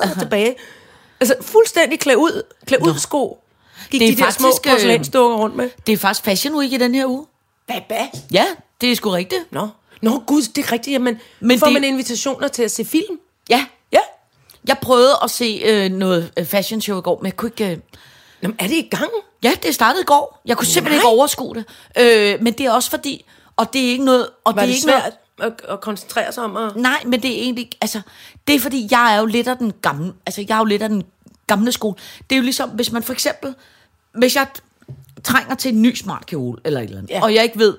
[0.03, 0.55] øh, tilbage.
[1.19, 3.37] Altså fuldstændig klæd ud, klæd ud sko.
[3.91, 5.69] Gik Det er de der små faktisk, øh, porcelænsdukker rundt med.
[5.87, 7.25] Det er faktisk Fashion Week i den her uge.
[7.65, 8.07] Hvad?
[8.31, 8.45] Ja,
[8.81, 9.41] det er sgu rigtigt.
[9.51, 9.67] Nå.
[10.01, 10.93] Nå, gud, det er rigtigt.
[10.93, 13.19] Jamen, Men Men får det- man invitationer til at se film?
[13.49, 13.99] Ja, Ja.
[14.67, 17.71] jeg prøvede at se øh, noget øh, fashion show i går, men jeg kunne ikke...
[17.73, 17.77] Øh,
[18.43, 19.11] Jamen, er det i gang?
[19.43, 20.41] ja, det startede i går.
[20.45, 21.09] Jeg kunne simpelthen Nej.
[21.09, 21.65] ikke overskue det.
[21.99, 23.25] Øh, men det er også fordi...
[23.55, 24.27] Og det er ikke noget...
[24.43, 26.57] Og Var det det, er ikke svært Noget, at, at koncentrere sig om?
[26.57, 26.75] At...
[26.75, 27.69] nej, men det er egentlig...
[27.81, 28.01] Altså,
[28.47, 30.13] det er fordi, jeg er jo lidt af den gamle...
[30.25, 31.03] Altså, jeg er jo lidt af den
[31.47, 31.95] gamle skole.
[32.29, 33.55] Det er jo ligesom, hvis man for eksempel...
[34.17, 34.47] Hvis jeg
[35.23, 37.23] trænger til en ny smart kjole, eller et eller andet, ja.
[37.23, 37.77] Og jeg ikke ved...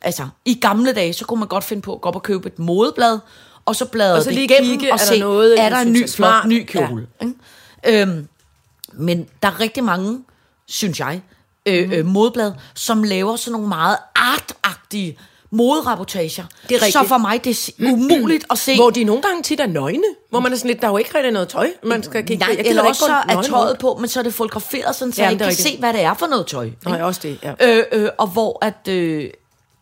[0.00, 2.46] Altså, i gamle dage, så kunne man godt finde på at gå op og købe
[2.46, 3.18] et modeblad,
[3.64, 5.76] og så bladre Og så det igennem kigge, og er der se, noget, er der
[5.76, 7.06] en ny, flot, ny kjole.
[7.22, 8.02] Ja.
[8.02, 8.28] Øhm,
[8.98, 10.18] men der er rigtig mange,
[10.66, 11.22] synes jeg,
[11.66, 15.18] øh, øh, modeblad, som laver sådan nogle meget artagtige
[15.50, 16.44] moderapportager.
[16.68, 16.92] Det er rigtigt.
[16.92, 18.76] Så for mig, det er umuligt at se.
[18.76, 20.04] Hvor de nogle gange tit er nøgne.
[20.30, 22.44] Hvor man er sådan lidt, der er jo ikke rigtig noget tøj, man skal kigge
[22.44, 22.62] Nej, på.
[22.62, 25.28] Jeg eller også så er tøjet på, men så er det fotograferet, sådan, så Ja,
[25.28, 25.68] jeg kan rigtigt.
[25.68, 26.70] se, hvad det er for noget tøj.
[26.84, 27.78] Nej, også det, ja.
[27.78, 29.30] Øh, øh, og hvor at, øh,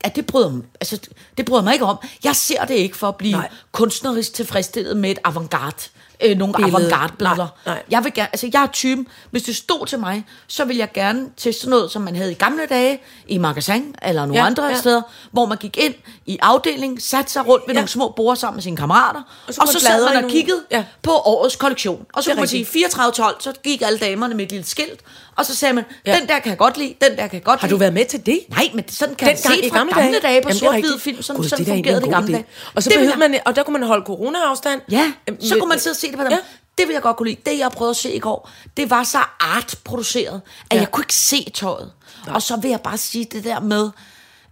[0.01, 0.98] at det bryder mig, altså,
[1.37, 1.96] det bryder mig ikke om.
[2.25, 3.48] Jeg ser det ikke for at blive Nej.
[3.72, 5.77] kunstnerisk tilfredsstillet med et avantgarde.
[6.24, 6.76] Øh, nogle Billede.
[6.76, 7.46] avantgarde-billeder.
[7.90, 10.92] Jeg vil gerne, altså jeg er typen, hvis det stod til mig, så vil jeg
[10.92, 14.46] gerne til sådan noget, som man havde i gamle dage, i magasin eller nogle Ja,
[14.46, 14.76] andre ja.
[14.76, 15.94] steder, hvor man gik ind
[16.26, 17.80] i afdeling, satte sig rundt ved Ja.
[17.80, 20.30] nogle små borde sammen med sine kammerater, og så og så sad man og nogle-
[20.37, 20.85] kiggede Ja.
[21.02, 22.06] på årets kollektion.
[22.14, 22.94] Og så kunne man sige rigtigt.
[22.94, 25.00] 34-12, så gik alle damerne med et lille skilt,
[25.37, 26.18] Og så sagde man, Ja.
[26.21, 27.75] den der kan jeg godt lide, den der kan jeg godt Har lide.
[27.75, 28.40] du været med til det?
[28.49, 30.23] Nej, men sådan kan jeg Dengang se fra gamle gamle, dage.
[30.23, 31.03] dage på rigtigt.
[31.03, 31.23] film.
[31.23, 32.47] Sådan, Gud, sådan det er fungerede det gamle god dage.
[32.75, 34.81] Og så Det jeg- man, og der kunne man holde corona-afstand.
[34.90, 36.33] Ja, Øhm, så kunne man sidde og se det på dem.
[36.33, 36.38] Ja.
[36.79, 37.40] Det vil jeg godt kunne lide.
[37.51, 40.40] Det, jeg prøvede at se i går, det var så art-produceret,
[40.71, 40.81] at Ja.
[40.81, 41.92] jeg kunne ikke se tøjet.
[42.27, 42.35] Nej.
[42.35, 43.90] Og så vil jeg bare sige det der med,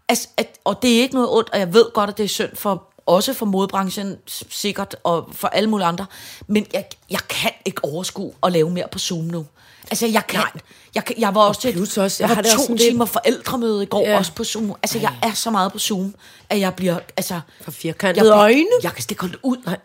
[0.08, 2.28] altså, at, og det er ikke noget ondt, og jeg ved godt, at det er
[2.28, 4.16] synd for også for modebranchen
[4.50, 6.06] sikkert, og for alle mulige andre.
[6.46, 9.46] Men jeg, jeg kan ikke overskue at lave mere på Zoom nu.
[9.90, 10.40] Altså, jeg kan.
[10.40, 10.50] Nej.
[10.94, 12.76] Jeg, kan, jeg var også til plus også, jeg jeg var det også to sådan
[12.76, 14.10] lidt- timer forældremøde i går, Ja.
[14.10, 14.18] ja.
[14.18, 14.74] også på Zoom.
[14.82, 16.14] Altså, jeg er så meget på Zoom,
[16.50, 17.40] at jeg bliver, altså...
[17.64, 18.66] For firkantede jeg, øjne.
[18.82, 19.56] Jeg kan slet ikke holde det ud.
[19.66, 19.76] Nej.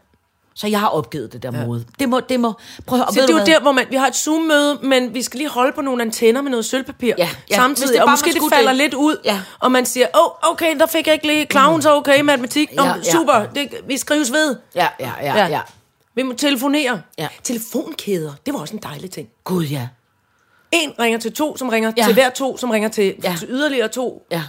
[0.57, 1.65] Så jeg har opgivet det der ja.
[1.65, 1.85] mode.
[1.99, 2.53] Det må, det må,
[2.85, 5.21] prøv at Så det er jo der, hvor man, vi har et Zoom-møde, men vi
[5.23, 7.29] skal lige holde på nogle antenner med noget sølvpapir Ja, ja.
[7.47, 7.93] Hvis samtidig.
[7.93, 8.77] det og bare, måske man det falder det.
[8.77, 9.41] lidt ud, Ja.
[9.59, 12.75] og man siger, åh, oh, okay, der fik jeg ikke lige clown, så okay, matematik.
[12.75, 13.11] Nå, Ja, ja.
[13.11, 14.55] super, det, vi skrives ved.
[14.75, 15.59] Ja, ja, ja, ja.
[16.15, 17.01] Vi må telefonere.
[17.17, 17.27] Ja.
[17.43, 19.27] Telefonkæder, det var også en dejlig ting.
[19.43, 19.87] Gud, ja.
[20.71, 22.03] En ringer til to, som ringer Ja.
[22.03, 23.35] til hver to, som ringer til, Ja.
[23.39, 24.25] til yderligere to.
[24.31, 24.43] Ja.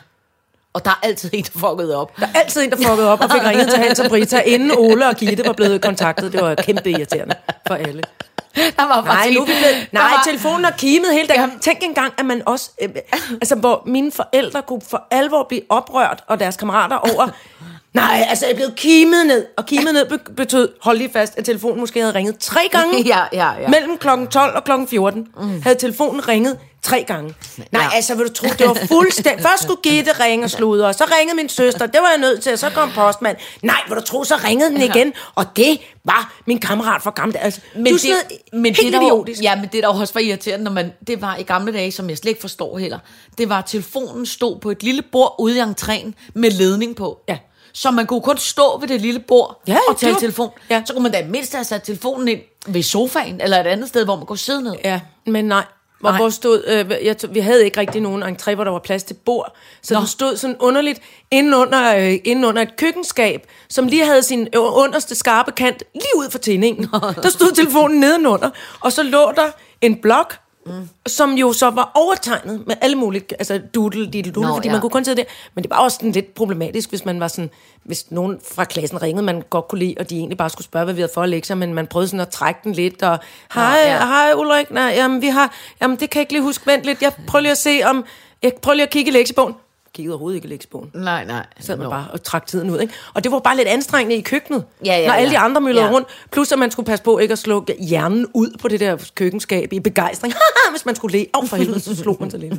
[0.73, 2.17] Og der er altid en, der fuckede op.
[2.21, 4.71] Der er altid en, der fuckede op og fik ringet til Hans og Brita, inden
[4.79, 6.33] Ole og Gitte var blevet kontaktet.
[6.33, 7.35] Det var kæmpe irriterende
[7.67, 8.03] for alle.
[8.57, 11.59] Der var Nej, faktisk nu blevet, nej, var- telefonen har kimet hele dagen.
[11.61, 12.71] Tænk engang, at man også...
[12.83, 12.89] Øh,
[13.31, 17.29] altså, hvor mine forældre kunne for alvor blive oprørt, og deres kammerater over...
[17.97, 19.47] Nej, altså, jeg blevet kimet ned.
[19.57, 23.03] Og kimet ned be- betød, hold lige fast, at telefonen måske havde ringet tre gange.
[23.13, 23.69] Ja, ja, ja.
[23.69, 25.63] Mellem klokken 12 og klokken 14 mm.
[25.63, 27.35] havde telefonen ringet tre gange.
[27.73, 27.89] Nej, Ja.
[27.97, 29.43] altså, vil du tro, det var fuldstændig...
[29.43, 31.87] Først skulle Gitte ringe og sludre, og så ringede min søster.
[31.87, 33.37] Det var jeg nødt til, og så kom postmand.
[33.63, 35.13] Nej, vil du tro, så ringede den igen.
[35.35, 37.45] Og det var min kammerat fra gamle dage.
[37.45, 38.13] Altså, Men du det,
[38.53, 39.43] men helt det, der idiotisk.
[39.43, 42.09] ja, men det der også var irriterende, når man, det var i gamle dage, som
[42.11, 42.99] jeg slet ikke forstår heller,
[43.39, 47.19] det var, at telefonen stod på et lille bord ude i entréen med ledning på.
[47.29, 47.39] Ja.
[47.79, 50.51] Så man kunne kun stå ved det lille bord Ja, og tale var- telefon.
[50.71, 50.83] ja.
[50.87, 54.05] Så kunne man da mindst have sat telefonen ind ved sofaen, eller et andet sted,
[54.05, 54.75] hvor man kunne sidde ned.
[54.85, 55.65] Ja, men nej.
[56.01, 56.19] Hvor, Nej.
[56.21, 59.03] hvor stod, øh, jeg, t- vi havde ikke rigtig nogen entré, hvor der var plads
[59.05, 59.57] til bord.
[59.83, 60.01] Så Nå.
[60.01, 64.41] den stod sådan underligt inde under, øh, inde under et køkkenskab, som lige havde sin
[64.55, 66.89] øh, underste skarpe kant lige ud for tændingen.
[67.23, 70.89] Der stod telefonen nedenunder, og så lå der en blok, mm.
[71.07, 74.73] som jo så var overtegnet med alle mulige, altså doodle, diddle, doodle, Nå, fordi ja.
[74.73, 75.25] man kunne kun sidde der.
[75.55, 77.51] Men det var også sådan lidt problematisk, hvis man var sådan,
[77.85, 80.85] hvis nogen fra klassen ringede, man godt kunne lide, og de egentlig bare skulle spørge,
[80.85, 83.19] hvad vi havde for lektier, men man prøvede sådan at trække den lidt, og
[83.55, 83.93] hej, ja.
[83.93, 84.07] ja.
[84.07, 87.03] hej Ulrik, nej, jamen, vi har, jamen det kan jeg ikke lige huske, vent lidt,
[87.03, 88.05] jeg prøver lige at se om,
[88.43, 89.55] jeg prøver lige at kigge i lektiebogen.
[89.97, 90.91] Kiggede overhovedet ikke i lektiebogen.
[90.95, 91.47] Nej, nej.
[91.61, 92.95] Så sad man bare og trak tiden ud, ikke?
[93.15, 95.35] Og det var bare lidt anstrengende i køkkenet, Ja, ja, når alle ja.
[95.35, 95.93] de andre myldrede Ja.
[95.93, 96.09] rundt.
[96.33, 99.73] Plus at man skulle passe på ikke at slå hjernen ud på det der køkkenskab
[99.73, 100.35] i begejstring.
[100.73, 101.27] Hvis man skulle le.
[101.43, 102.55] Åh, for helvede, så slog man sig lidt.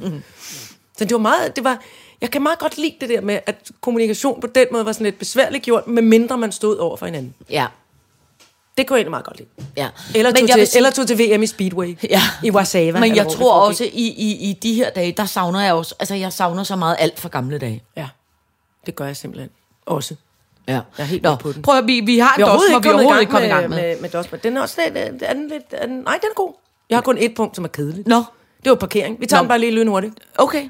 [0.97, 1.81] Så det var meget, det var,
[2.21, 5.05] jeg kan meget godt lide det der med, at kommunikation på den måde var sådan
[5.05, 7.33] lidt besværligt gjort, medmindre man stod over for hinanden.
[7.49, 7.65] Ja,
[8.77, 9.49] Det kunne jeg egentlig meget godt lide.
[9.77, 9.89] ja.
[10.15, 11.97] Eller Men tog, til, sige- eller tog til VM i Speedway.
[12.09, 12.21] Ja.
[12.43, 12.99] I Warszawa.
[12.99, 15.95] Men jeg hvor tror også, i, i, i de her dage, der savner jeg også,
[15.99, 17.83] altså jeg savner så meget alt fra gamle dage.
[17.95, 18.07] Ja,
[18.85, 19.49] det gør jeg simpelthen
[19.85, 20.15] også.
[20.67, 20.73] Ja.
[20.73, 21.61] Jeg er helt Nå, på den.
[21.61, 23.69] prøv at vi, vi har en Vi dos, hvor vi overhovedet ikke kommet i gang
[23.69, 24.01] med, med.
[24.01, 24.25] med, DOS.
[24.43, 26.53] Den er også lidt, er den lidt er den, nej, den er god.
[26.89, 28.07] Jeg har kun et punkt, som er kedeligt.
[28.07, 28.23] Nå,
[28.63, 29.19] Det var parkering.
[29.19, 29.43] Vi tager Nå.
[29.43, 30.13] den bare lige lynhurtigt.
[30.37, 30.69] okay.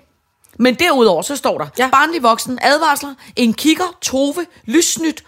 [0.59, 1.89] Men derudover, så står der, Ja.
[1.91, 5.23] barnlig voksen, advarsler, en kigger, tove, lysnyt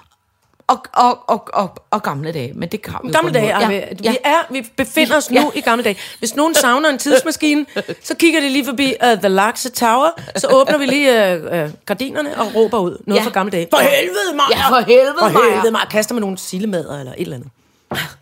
[0.70, 2.52] og, og, og, og, og gamle dage.
[2.56, 3.68] Men det kan vi jo Gamle dage, ja.
[3.68, 5.60] vi, er, vi befinder os nu Ja.
[5.60, 5.98] i gamle dage.
[6.20, 7.66] Hvis nogen savner en tidsmaskine,
[8.04, 11.70] så kigger de lige forbi uh, The Laxe Tower, så åbner vi lige uh, uh,
[11.86, 13.26] gardinerne og råber ud noget Ja.
[13.26, 13.68] fra gamle dage.
[13.74, 14.58] For helvede, Maja!
[14.64, 15.86] Ja, for helvede, For helvede, Maja!
[15.86, 17.50] Kaster med nogle sildemader eller et eller andet.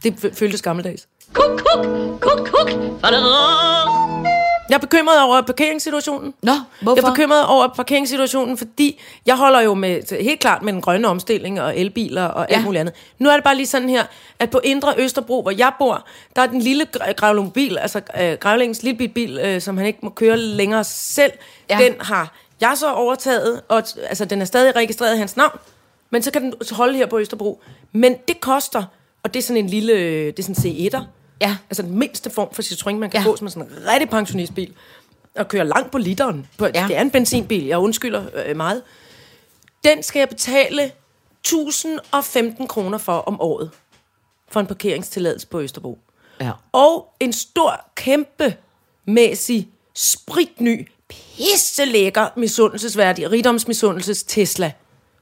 [0.04, 1.08] Det føltes gammeldags.
[1.34, 1.86] Kuk, kuk,
[2.22, 2.70] kuk, kuk.
[4.70, 6.34] Jeg er bekymret over parkeringssituationen.
[6.44, 6.52] Nå,
[6.82, 7.02] hvorfor?
[7.02, 11.08] Jeg er bekymret over parkeringssituationen, fordi jeg holder jo med, helt klart med den grønne
[11.08, 12.64] omstilling og elbiler og alt Ja.
[12.66, 12.96] muligt andet.
[13.20, 14.04] Nu er det bare lige sådan her,
[14.40, 18.34] at på Indre Østerbro, hvor jeg bor, der er den lille gr- gravlingbil, altså øh,
[18.34, 21.32] gravlingens lille bil, øh, som han ikke må køre længere selv,
[21.70, 21.78] Ja.
[21.82, 25.60] den har jeg så overtaget, og altså, den er stadig registreret i hans navn,
[26.10, 27.62] men så kan den holde her på Østerbro.
[27.92, 28.84] Men det koster,
[29.24, 31.02] og det er sådan en lille, øh, det er sådan en C1'er,
[31.42, 31.58] Ja.
[31.70, 33.26] Altså den mindste form for Citroën, man kan Ja.
[33.28, 34.74] få som sådan en rigtig pensionistbil.
[35.36, 36.48] Og kører langt på literen.
[36.58, 36.86] På, Ja.
[36.88, 38.82] Det er en benzinbil, jeg undskylder øh, meget.
[39.84, 40.92] Den skal jeg betale
[41.42, 43.72] 1015 kroner for om året.
[44.50, 46.00] For en parkeringstilladelse på Østerbro.
[46.42, 46.52] Ja.
[46.72, 48.56] Og en stor, kæmpe
[49.06, 54.72] mæssig, spritny, pisselækker, misundelsesværdig, rigdomsmisundelses Tesla,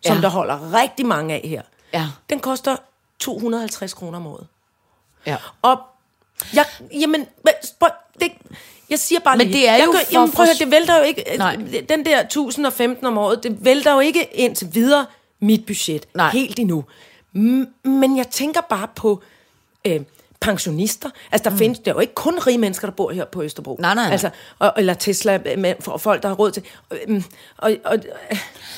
[0.06, 0.22] som Ja.
[0.22, 1.62] der holder rigtig mange af her.
[1.94, 2.08] Ja.
[2.30, 2.76] Den koster
[3.20, 4.48] 250 kroner om året.
[5.26, 5.38] Ja.
[5.62, 5.80] Og
[6.54, 7.26] jeg, jamen,
[7.80, 7.90] prøv,
[8.22, 8.32] det,
[8.90, 10.66] jeg siger bare Men lige, det er jeg jo gør, for- jamen, prøv at høre,
[10.66, 11.56] det vælter jo ikke, Nej.
[11.90, 15.06] den der 1015 om året, det vælter jo ikke indtil videre
[15.40, 16.30] mit budget, Nej.
[16.32, 16.84] helt endnu.
[17.84, 19.22] Men jeg tænker bare på
[19.86, 20.02] øh,
[20.40, 21.10] pensionister.
[21.32, 21.58] Altså, der mm.
[21.58, 23.76] findes, der er jo ikke kun rige mennesker, der bor her på Østerbro.
[23.80, 24.12] Nej, nej, nej.
[24.12, 26.64] Altså, og, eller Tesla, med, for folk, der har råd til.
[27.08, 27.24] Øhm,
[27.58, 27.98] Og, og,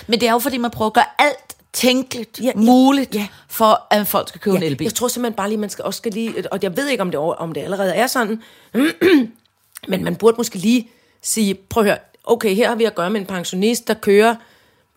[0.07, 3.27] Men det er jo, fordi man prøver at gøre alt tænkeligt Ja, muligt, ja.
[3.49, 4.85] for at folk skal købe ja, en elbil.
[4.85, 7.11] Jeg tror simpelthen bare lige, man skal også skal lige, og jeg ved ikke, om
[7.11, 8.41] det, om det allerede er sådan,
[9.87, 10.89] men man burde måske lige
[11.21, 14.35] sige, prøv at høre, okay, her har vi at gøre med en pensionist, der kører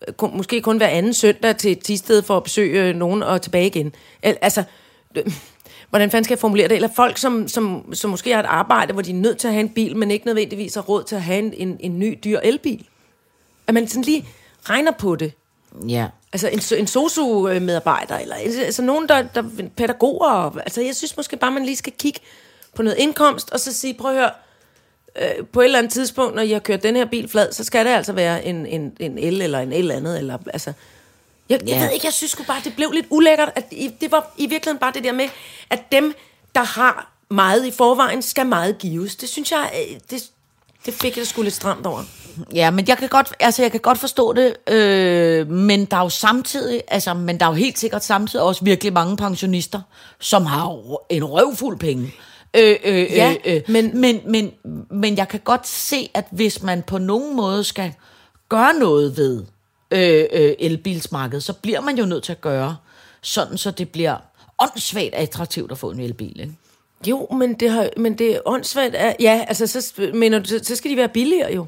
[0.07, 3.41] øh, kun, måske kun hver anden søndag til Tisted for at besøge øh, nogen og
[3.41, 3.93] tilbage igen.
[4.23, 4.63] Al- Altså,
[5.15, 5.23] øh,
[5.89, 6.75] hvordan fanden skal jeg formulere det?
[6.75, 9.53] Eller folk, som, som, som måske har et arbejde, hvor de er nødt til at
[9.53, 12.19] have en bil, men ikke nødvendigvis har råd til at have en, en, en ny
[12.23, 12.85] dyr elbil.
[13.67, 14.25] At man sådan lige
[14.63, 15.33] regner på det.
[15.89, 16.07] Ja.
[16.33, 19.43] Altså en, en sosu-medarbejder, eller altså nogen, der, der
[19.77, 20.59] pædagoger.
[20.59, 22.19] Altså jeg synes måske bare, man lige skal kigge
[22.75, 24.31] på noget indkomst, og så sige, prøv at høre,
[25.21, 27.63] øh, på et eller andet tidspunkt, når jeg har kørt den her bil flad, så
[27.63, 30.73] skal det altså være en, en, en el eller en el andet, eller altså...
[31.49, 31.83] Jeg, jeg Ja.
[31.83, 34.47] ved ikke, jeg synes sgu bare, det blev lidt ulækkert, at i, det var i
[34.47, 35.29] virkeligheden bare det der med,
[35.69, 36.13] at dem,
[36.55, 39.15] der har meget i forvejen, skal meget gives.
[39.15, 40.23] Det synes jeg, øh, det,
[40.85, 42.03] det fik jeg sgu lidt stramt over.
[42.55, 46.01] Ja, men jeg kan godt, altså jeg kan godt forstå det, øh, men der er
[46.01, 49.81] jo samtidig, altså, men der er jo helt sikkert samtidig også virkelig mange pensionister,
[50.19, 50.77] som har
[51.09, 52.13] en røvfuld penge.
[52.57, 56.25] Øh, øh, Ja, øh, øh, men- men, men, men, men jeg kan godt se, at
[56.31, 57.93] hvis man på nogen måde skal
[58.49, 59.43] gøre noget ved
[59.91, 62.75] øh, øh, elbilsmarkedet, så bliver man jo nødt til at gøre,
[63.21, 64.17] sådan så det bliver
[64.59, 66.39] åndssvagt attraktivt at få en elbil.
[66.39, 66.53] Ikke?
[67.07, 68.95] Jo, men det, har, men det er åndssvagt.
[69.19, 71.65] Ja, altså, så, du, så, så skal de være billigere jo.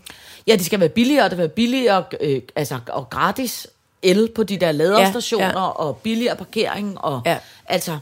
[0.47, 3.67] Ja, det skal være billigere, og det skal være billigere øh, altså, og gratis
[4.01, 6.97] el på de der laderstationer, Ja, ja, og billigere parkering.
[7.01, 7.37] Og, Ja.
[7.65, 7.97] altså,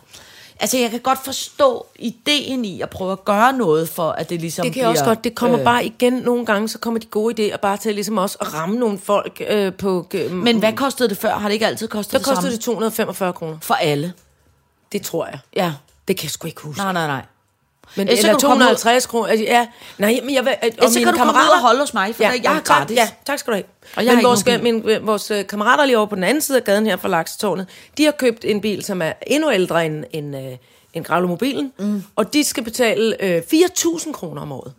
[0.59, 4.41] altså, jeg kan godt forstå ideen i at prøve at gøre noget for, at det
[4.41, 5.23] ligesom Det kan jeg også bliver, godt.
[5.23, 8.17] Det kommer øh, bare igen nogle gange, så kommer de gode idéer bare til ligesom
[8.17, 10.07] også at ramme nogle folk øh, på...
[10.13, 11.33] Øh, Men hvad kostede det før?
[11.33, 12.55] Har det ikke altid kostet hvad det kostede samme?
[12.55, 13.57] det 245 kroner?
[13.61, 14.13] For alle.
[14.91, 15.39] Det tror jeg.
[15.55, 15.73] Ja.
[16.07, 16.81] Det kan jeg sgu ikke huske.
[16.81, 17.21] Nej, nej, nej.
[17.95, 19.27] men, Ellers eller kan du komme 250 kroner.
[19.27, 20.53] Altså, Ja, nej, men jeg vil...
[20.61, 22.97] Og mine kan du komme ud og holde hos mig, for jeg har gratis.
[22.97, 23.65] Ja, tak skal du have.
[23.95, 24.63] Og jeg men vores, bil.
[24.63, 27.07] min, øh, vores øh, kammerater lige over på den anden side af gaden her fra
[27.07, 30.57] Laksetårnet, de har købt en bil, som er endnu ældre end, end, øh,
[30.93, 32.03] end Gravlemobilen, mm.
[32.15, 34.73] og de skal betale øh, 4.000 kroner om året.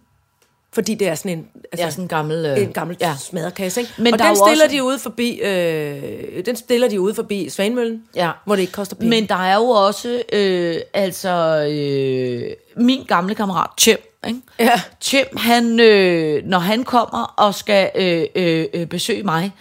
[0.74, 1.46] Fordi det er sådan en...
[1.72, 3.14] Altså, Ja, sådan en gammel, øh, en gammel ja.
[3.20, 3.92] smadrekasse, ikke?
[3.98, 7.14] Men og der er den stiller også- de ude forbi, øh, den stiller de ude
[7.14, 8.30] forbi Svanemøllen, Ja.
[8.44, 9.10] hvor det ikke koster penge.
[9.10, 11.30] Men der er jo også, øh, altså,
[11.72, 12.50] øh,
[12.84, 14.40] min gamle kammerat, Chip, ikke?
[14.58, 14.80] Ja.
[15.00, 19.52] Chip, han, øh, når han kommer og skal øh, øh, øh, besøge mig,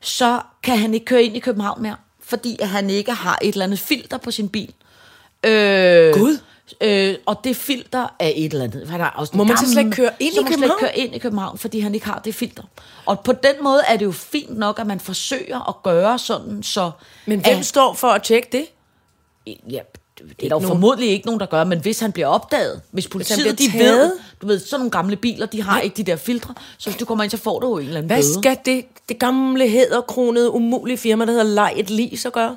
[0.00, 3.64] så kan han ikke køre ind i København mere, fordi han ikke har et eller
[3.64, 4.72] andet filter på sin bil.
[5.44, 6.38] Øh, Gud.
[6.80, 8.88] Øh, og det filter er et eller andet.
[8.88, 10.62] Han er også Må man så slet ikke køre ind i slet København?
[10.70, 12.62] ikke køre ind i København, fordi han ikke har det filter.
[13.06, 16.62] Og på den måde er det jo fint nok, at man forsøger at gøre sådan,
[16.62, 16.90] så...
[17.26, 18.66] Men hvem at- står for at tjekke det?
[19.46, 19.80] Ja,
[20.18, 23.08] det er der jo formodentlig ikke nogen, der gør, men hvis han bliver opdaget, hvis
[23.08, 26.16] politiet bliver de ved, du ved, sådan nogle gamle biler, de har ikke de der
[26.16, 28.34] filtre, så hvis du kommer ind, så får du jo en eller anden Hvad bøde.
[28.34, 32.56] skal det, det gamle hæderkronede umulige firma, der hedder Lej et Lis, så gøre?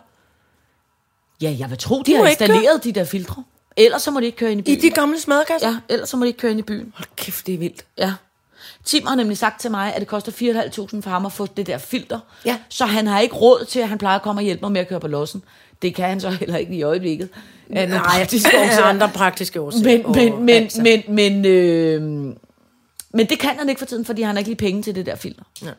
[1.41, 3.43] Ja, jeg vil tro, de må har ikke installeret de der filtre.
[3.77, 4.81] Ellers så må de ikke køre ind i I byen.
[4.91, 5.67] de gamle smadrekasser?
[5.69, 6.93] Ja, ellers så må de ikke køre ind i byen.
[6.95, 7.85] Hold kæft, det er vildt.
[7.97, 8.13] Ja.
[8.85, 11.67] Tim har nemlig sagt til mig, at det koster 4.500 for ham at få det
[11.67, 12.19] der filter.
[12.45, 12.57] Ja.
[12.69, 14.81] Så han har ikke råd til, at han plejer at komme og hjælpe mig med
[14.81, 15.43] at køre på lossen.
[15.81, 17.29] Det kan han så heller ikke i øjeblikket.
[17.69, 18.83] Af nogle praktiske årsager.
[18.83, 19.83] andre praktiske årsager.
[20.07, 20.81] Men, men, men, altså.
[20.81, 22.01] men, men, øh,
[23.13, 25.05] men det kan han ikke for tiden, fordi han har ikke lige penge til det
[25.05, 25.43] der filter.
[25.63, 25.69] Ja.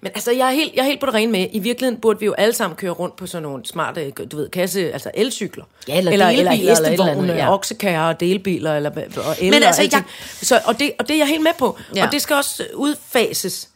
[0.00, 1.46] Men altså, jeg er, helt, jeg er helt på det rene med.
[1.52, 4.48] I virkeligheden burde vi jo alle sammen køre rundt på sådan nogle smarte, du ved,
[4.48, 5.64] kasse, altså elcykler.
[5.88, 7.52] Ja, eller eller, delbiler eller eller eller andet, ja.
[7.54, 10.04] oksekærer og delbiler, eller, og el Men og altså, alting.
[10.04, 11.78] jeg- Så, og, det, og det er jeg helt med på.
[11.94, 12.00] Ja.
[12.00, 12.06] Ja.
[12.06, 13.68] Og det skal også øh, udfases.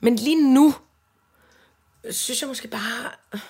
[0.00, 0.74] Men lige nu,
[2.10, 3.40] synes jeg måske bare...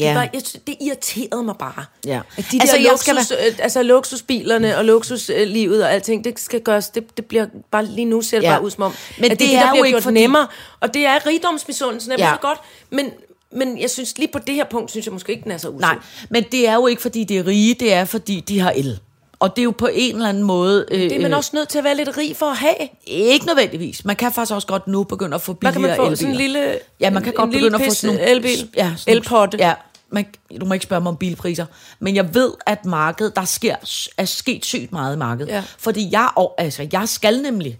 [0.00, 0.08] Ja.
[0.08, 1.84] Det, var, jeg, det irriterede mig bare.
[2.06, 2.20] Ja.
[2.36, 6.40] At de Altså, der jeg luksus, skal øh, altså luksusbilerne og luksuslivet og alting, det
[6.40, 8.50] skal gøres, det, det bliver bare lige nu ser det Ja.
[8.52, 10.46] bare ud som om, Men det det, er der jo bliver ikke gjort fordi- nemmere.
[10.80, 12.36] Og det er rigdomsmisundelsen, jeg Ja.
[12.48, 12.58] godt.
[12.90, 13.10] Men,
[13.52, 15.68] men jeg synes lige på det her punkt, synes jeg måske ikke, den er så
[15.68, 15.80] usund.
[15.80, 15.96] Nej,
[16.30, 18.98] men det er jo ikke, fordi de er rige, det er, fordi de har el.
[19.40, 20.86] Og det er jo på en eller anden måde...
[20.90, 22.74] Øh, Det er man også nødt til at være lidt rig for at have.
[23.06, 24.04] Ikke nødvendigvis.
[24.04, 26.02] Man kan faktisk også godt nu begynde at få billigere kan man få?
[26.02, 26.16] elbiler.
[26.16, 28.30] Sådan en lille, Ja, man kan en godt lille begynde at få sådan nogle...
[28.30, 28.68] elbil.
[28.76, 29.58] Ja, sådan Elpotte.
[29.58, 29.72] Ja,
[30.12, 30.26] man,
[30.60, 31.66] du må ikke spørge mig om bilpriser.
[31.98, 33.76] Men jeg ved, at markedet, der sker,
[34.18, 35.50] er sket sygt meget i markedet.
[35.50, 35.64] Ja.
[35.78, 37.78] Fordi jeg, og, altså, jeg skal nemlig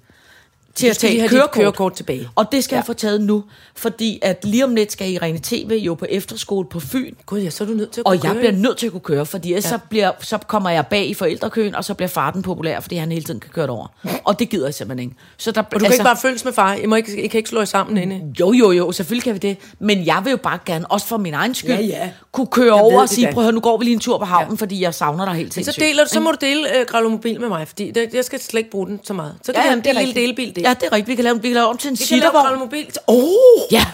[0.81, 1.51] til at tage have dit kørekort.
[1.55, 2.29] kørekort tilbage.
[2.37, 2.79] Og det skal ja.
[2.79, 3.45] Jeg få taget nu,
[3.77, 7.51] fordi at lige om lidt skal Irene TV jo på efterskole på Fyn, Gud, ja,
[7.51, 8.41] så er du nødt til at og kunne jeg køre.
[8.41, 9.69] bliver nødt til at kunne køre, fordi ellers ja.
[9.71, 12.97] så, bliver, så kommer jeg bag i forældrekøen, og så bliver far den populær, fordi
[12.97, 13.87] han hele tiden kan køre det over.
[14.25, 15.21] Og det gider jeg simpelthen ikke.
[15.37, 16.75] Så der, Og du kan ikke bare følges med far.
[16.75, 18.21] I, må ikke, I kan ikke slå jer sammen inde.
[18.41, 19.57] Jo, jo, jo, selvfølgelig kan vi det.
[19.79, 22.11] Men jeg vil jo bare gerne, også for min egen skyld, Ja, ja.
[22.33, 24.01] kunne køre Jeg over og det sige, prøv at høre, nu går vi lige en
[24.01, 24.57] tur på havnen, ja.
[24.61, 25.85] fordi jeg savner dig helt Så, sindssygt.
[25.87, 28.59] deler, så må du dele øh, Gravlo Mobil med mig, fordi det, jeg skal slet
[28.59, 29.35] ikke bruge den så meget.
[29.43, 30.70] Så kan Ja, vi ja, det er en lille delebil der.
[30.71, 31.09] Ja, det er rigtigt.
[31.09, 32.59] Vi kan lave, vi kan lave om til en vi kan lave sittervogn.
[32.59, 32.87] Mobil.
[33.09, 33.17] Åh!
[33.17, 33.73] Oh!
[33.73, 33.85] Ja.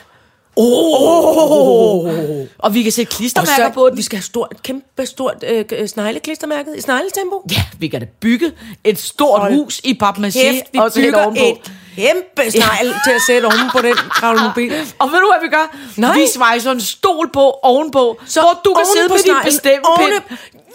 [0.57, 2.47] Oh.
[2.59, 3.97] Og vi kan sætte Og klistermærker på så, den.
[3.97, 7.43] vi skal have stort, kæmpe stort øh, snegleklistermærket i snegletempo.
[7.53, 8.53] Ja, vi kan da bygge
[8.85, 11.43] et stort Hold hus i Kæft, vi og sætte bygger ovenpå.
[11.45, 14.73] et kæmpe snegl til at sætte oven på den Gravlo Mobil.
[15.01, 15.77] Og ved du, hvad vi gør?
[15.97, 16.15] Nej.
[16.19, 20.23] Vi svejser en stol på ovenpå, Så hvor du kan sidde på din bestemmepind.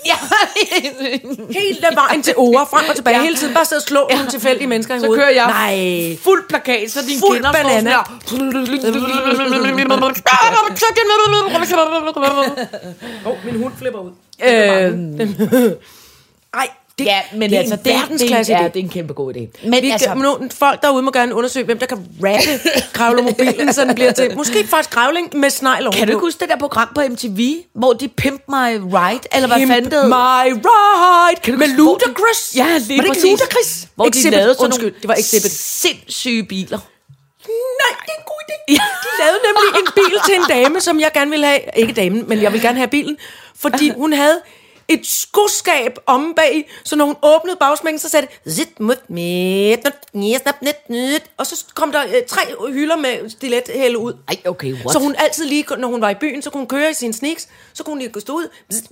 [0.05, 0.15] Ja.
[1.61, 3.17] Helt af vejen til ord, frem og tilbage.
[3.17, 3.23] Ja.
[3.23, 4.15] Hele tiden bare sidde og slå ja.
[4.15, 5.21] nogle tilfældige mennesker i Så hovedet.
[5.23, 6.17] kører jeg Nej.
[6.23, 7.89] fuld plakat, så dine Fuld kinder banana.
[7.91, 8.01] står
[13.25, 14.11] Åh, oh, min hund flipper ud.
[14.43, 15.19] Øhm,
[16.53, 16.67] Ej,
[17.05, 19.13] det, ja, men det er altså, en det, det, verdensklasse ja, det er en kæmpe
[19.13, 19.67] god idé.
[19.69, 23.85] Men Vi altså, nu, folk derude må gerne undersøge, hvem der kan rappe Gravlo-mobilen, så
[23.85, 24.35] den bliver til...
[24.37, 27.39] Måske faktisk gravling med snegl kan du ikke huske det der program på MTV,
[27.75, 30.05] hvor de Pimp My Ride, eller hvad fanden det?
[30.07, 32.53] My ride Kan du med de- Ludacris.
[32.55, 33.23] Ja, lige Var det præcis.
[33.23, 33.87] ikke Ludacris?
[33.95, 34.31] Hvor de Exhibit.
[34.37, 35.51] lavede sådan Undskyld, nogle det var Exhibit.
[35.51, 36.79] sindssyge biler.
[37.81, 38.73] Nej, det er en god idé.
[39.03, 41.59] De lavede nemlig en bil til en dame, som jeg gerne ville have.
[41.75, 43.17] Ikke damen, men jeg vil gerne have bilen.
[43.59, 44.41] Fordi hun havde
[44.93, 49.79] et skoskab om bag, så når hun åbnede bagsmængen, så sagde det, zit mut net,
[50.89, 51.23] nyt.
[51.37, 54.13] og så kom der øh, tre hylder med stilethælde ud.
[54.27, 54.91] Ej, okay, what?
[54.91, 57.13] Så hun altid lige, når hun var i byen, så kunne hun køre i sine
[57.13, 58.85] sneaks, så kunne hun lige stå ud, zit,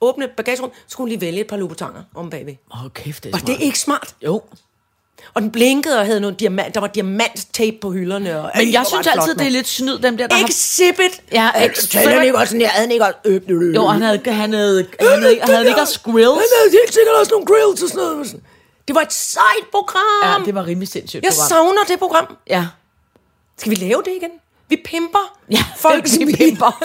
[0.00, 2.54] åbne bagagerum, så kunne hun lige vælge et par lubutanger om bagved.
[2.74, 3.58] Åh, oh, kæft, det er Var smart.
[3.58, 4.14] det ikke smart?
[4.24, 4.42] Jo.
[5.34, 8.40] Og den blinkede og havde nogle diamant, der var diamanttape på hylderne.
[8.40, 10.44] Og, Men jeg synes flot, altid, det er lidt snyd, dem der, der har...
[10.46, 11.22] Exhibit.
[11.32, 11.90] Ja, Øh, Exhibit.
[11.90, 13.14] taler han ikke også sådan, jeg havde ikke også...
[13.24, 13.74] Øh, øh.
[13.74, 16.28] Jo, han havde, han havde, han havde, han havde ikke også grills.
[16.28, 18.40] Han havde helt sikkert også nogle grills og sådan noget.
[18.88, 20.40] Det var et sejt program.
[20.40, 21.48] Ja, det var rimelig sindssygt Jeg program.
[21.48, 22.36] savner det program.
[22.50, 22.66] Ja.
[23.58, 24.30] Skal vi lave det igen?
[24.70, 25.34] Vi pimper.
[25.50, 26.82] Ja, folk vi pimper.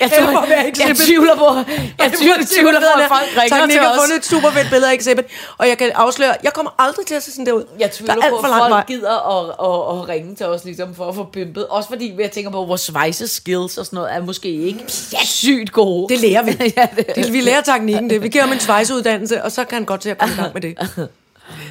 [0.00, 0.96] Jeg, tror, jeg, Exhibit.
[0.96, 1.54] tvivler på,
[1.98, 3.98] jeg tvivler, tvivler på, at folk ringer til jeg har os.
[4.00, 5.24] fundet et super fedt billede af Exhibit.
[5.58, 7.64] Og jeg kan afsløre, jeg kommer aldrig til at se sådan der ud.
[7.78, 8.84] Jeg Der tvivler er alt på, for at folk vej.
[8.86, 11.66] gider at, at, at, ringe til os ligesom, for at få pimpet.
[11.66, 14.84] Også fordi jeg tænker på, at vores svejse skills og sådan noget er måske ikke
[15.24, 16.14] sygt gode.
[16.14, 16.50] Det lærer vi.
[16.76, 18.22] ja, det, det, vi lærer teknikken det.
[18.22, 20.54] Vi giver ham en svejseuddannelse, og så kan han godt til at komme i gang
[20.54, 20.78] med det.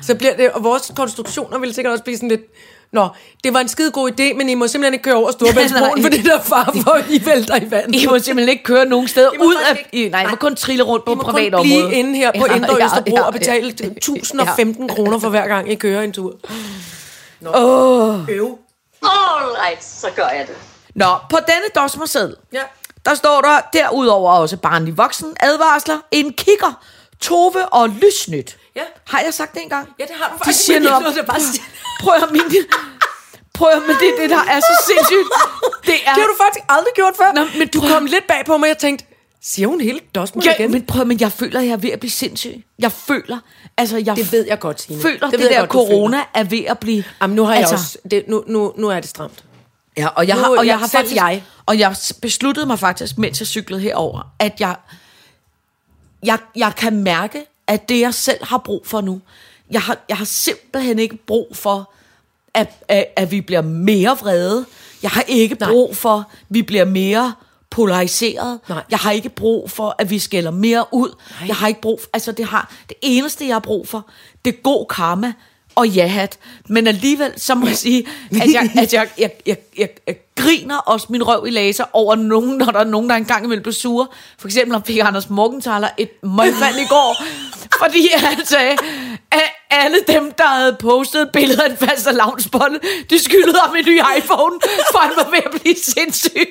[0.02, 2.42] Så bliver det, og vores konstruktioner vil sikkert også blive sådan lidt,
[2.94, 3.08] Nå,
[3.44, 5.32] det var en skide god idé, men I må simpelthen ikke køre over
[6.02, 8.02] for det der er far for, at I vælter i vandet.
[8.02, 9.78] I må simpelthen ikke køre nogen steder ud af...
[9.94, 11.94] ikke- I, nej, I må kun trille rundt på I må kun privat blive område.
[11.96, 13.86] inde her på Ja, Indre ja, Østerbro ja, og betale ja.
[13.86, 16.34] 1015 kroner for hver gang I kører en tur.
[17.56, 18.30] Åh.
[18.30, 18.58] Øv.
[19.04, 20.56] All right, så gør jeg det.
[20.96, 22.62] Nå, på denne dosmerseddel, Ja.
[23.06, 26.80] der står der derudover også barnlig voksen advarsler, en kigger,
[27.22, 28.58] Tove og Lysnyt.
[28.78, 28.84] Ja.
[29.08, 29.90] Har jeg sagt det engang?
[30.00, 30.66] Ja, det har du De faktisk.
[30.66, 31.64] siger men noget det bare siger.
[32.00, 32.42] Prøv at min...
[33.54, 35.28] Prøv at, men det er det, der er så sindssygt.
[35.86, 36.14] Det er...
[36.14, 37.32] Det har du faktisk aldrig gjort før.
[37.34, 39.06] Nå, men du kom lidt bag på mig, jeg tænkte,
[39.42, 40.72] siger hun hele dosmer Ja, igen?
[40.72, 42.64] men prøv, men jeg føler, at jeg er ved at blive sindssyg.
[42.80, 43.38] Jeg føler,
[43.78, 45.02] altså jeg Det ved jeg godt, Signe.
[45.02, 47.04] føler, det, Det ved der godt, corona er ved at blive...
[47.22, 47.98] Jamen, nu har jeg altså, også...
[48.12, 49.44] Det, nu, nu, nu er det stramt.
[49.98, 51.44] Ja, og jeg Nu- har, og jeg, jeg- har faktisk, jeg.
[51.66, 54.76] og jeg besluttede mig faktisk, mens jeg cyklede herover, at jeg,
[56.24, 59.22] jeg, jeg kan mærke, at det jeg selv har brug for nu,
[59.72, 61.92] jeg har, jeg har simpelthen ikke brug for,
[62.54, 64.66] at, at, at vi bliver mere vrede.
[65.04, 65.70] Jeg har ikke Nej.
[65.70, 67.34] brug for, at vi bliver mere
[67.70, 68.60] polariseret.
[68.70, 68.84] Nej.
[68.92, 71.10] Jeg har ikke brug for, at vi skælder mere ud.
[71.48, 74.10] Jeg har ikke brug for, altså det har, det eneste jeg har brug for,
[74.46, 75.34] det er god karma
[75.76, 76.40] og ja-hat.
[76.70, 78.08] Men alligevel, så må jeg sige,
[78.42, 82.16] at jeg, at jeg, jeg, jeg, jeg, jeg griner også min røv i laser over
[82.16, 84.08] nogen, når der er nogen, der engang imellem bliver sure.
[84.38, 87.24] For eksempel om fik Anders Morgenthaler et møgfald i går,
[87.78, 88.10] fordi
[89.32, 93.86] at alle dem, der havde postet billeder af en fast lavnsbolle, de skyldede ham en
[93.86, 94.56] ny iPhone,
[94.92, 96.48] for han var ved at blive sindssyg.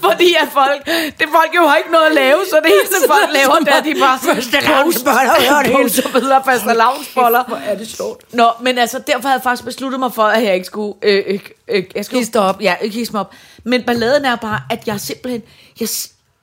[0.00, 0.86] Fordi at folk,
[1.20, 3.76] det folk jo har ikke noget at lave, så det eneste folk laver, det er,
[3.76, 4.60] at de bare poster,
[5.72, 7.44] poster billeder af fast lavnsboller.
[7.48, 8.34] Hvor er det sjovt.
[8.34, 10.94] Nå, men altså, derfor havde jeg faktisk besluttet mig for, at jeg ikke skulle...
[11.02, 12.62] Øh, øh, øh, jeg skulle Hisse op.
[12.62, 13.34] Ja, ikke hisse mig op.
[13.64, 15.42] Men balladen er bare, at jeg simpelthen...
[15.80, 15.88] Jeg,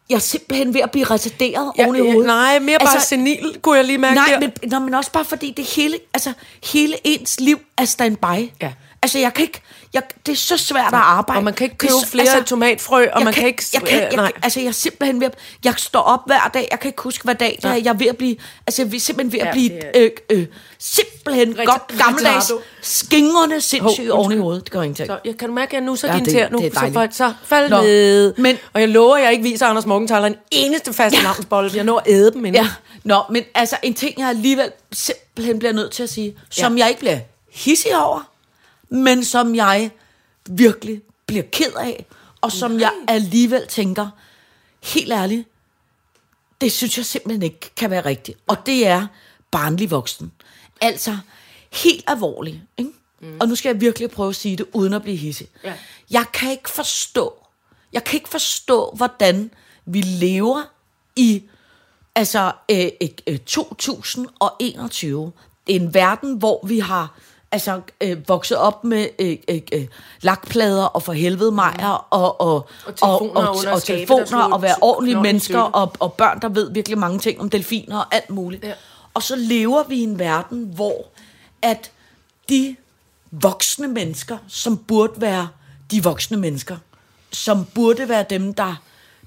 [0.09, 2.25] jeg er simpelthen ved at blive retarderet ja, oven i hovedet.
[2.25, 4.39] nej, mere bare senil, kunne jeg lige mærke Nej, der.
[4.39, 6.33] men, nå, men også bare fordi det hele, altså,
[6.73, 8.51] hele ens liv er standby.
[8.61, 8.73] Ja.
[9.01, 9.61] Altså, jeg kan ikke...
[9.93, 11.37] Jeg, det er så svært at arbejde.
[11.39, 13.81] Og man kan ikke Det købe så- flere tomatfrø, og jeg man kan ikke- Jeg
[13.81, 14.31] kan, øh, jeg, nej.
[14.43, 15.33] altså, jeg er simpelthen ved at,
[15.65, 16.67] Jeg står op hver dag.
[16.71, 17.73] Jeg kan ikke huske, hvad dag det er.
[17.75, 18.35] Jeg er ved at blive...
[18.67, 19.69] Altså, jeg er simpelthen ved at Ja, blive...
[19.69, 20.45] det Øh, øh,
[20.79, 24.63] simpelthen Reta- godt gammeldags, skingrende sindssygt oven i hovedet.
[24.63, 25.07] Det gør ingenting.
[25.07, 26.73] Så jeg kan du mærke, at nu så Ja, ja, din det- tær nu, det
[26.73, 28.33] så, fald, så fald Nå, ned.
[28.37, 31.77] men- og jeg lover, at jeg ikke viser Anders Morgenthaler en eneste faste navnsbolle, for
[31.77, 32.63] jeg når at æde dem inden.
[32.63, 32.69] Ja,
[33.03, 36.87] nå, men altså en ting, jeg alligevel simpelthen bliver nødt til at sige, som jeg
[36.89, 37.19] ikke bliver
[37.53, 38.29] hissig over,
[38.89, 39.91] men som jeg
[40.49, 42.05] virkelig bliver ked af,
[42.41, 44.09] og som jeg alligevel tænker,
[44.83, 45.47] helt ærligt,
[46.61, 48.39] det synes jeg simpelthen ikke kan være rigtigt.
[48.47, 49.07] Og det er
[49.51, 50.31] barnlig voksen.
[50.81, 51.17] Altså,
[51.71, 52.57] helt alvorligt.
[52.77, 52.91] Ikke?
[53.19, 53.37] Mm.
[53.39, 55.47] Og nu skal jeg virkelig prøve at sige det, uden at blive hissig.
[55.63, 55.73] Ja.
[56.11, 57.33] Jeg kan ikke forstå,
[57.93, 59.51] jeg kan ikke forstå, hvordan
[59.85, 60.63] vi lever
[61.15, 61.43] i
[62.15, 62.87] altså øh,
[63.27, 65.31] øh, 2021.
[65.67, 67.19] En verden, hvor vi har
[67.51, 69.87] altså øh, vokset op med øh, øh, øh,
[70.21, 74.61] lakplader og for helvede mejer og, og, Og telefoner og, og, og skabe, telefoner og
[74.61, 78.29] være ordentlige mennesker og, og børn, der ved virkelig mange ting om delfiner og alt
[78.29, 78.63] muligt.
[78.63, 78.73] Ja.
[79.13, 81.05] Og så lever vi i en verden, hvor
[81.61, 81.91] at
[82.49, 82.75] de
[83.31, 85.47] voksne mennesker, som burde være
[85.91, 86.77] de voksne mennesker,
[87.31, 88.75] som burde være dem, der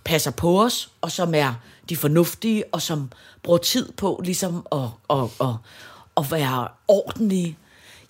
[0.04, 1.54] passer på os, og som er
[1.88, 3.10] de fornuftige, og som
[3.42, 4.78] bruger tid på ligesom at,
[5.10, 5.54] at, at,
[6.16, 7.56] at være ordentlige.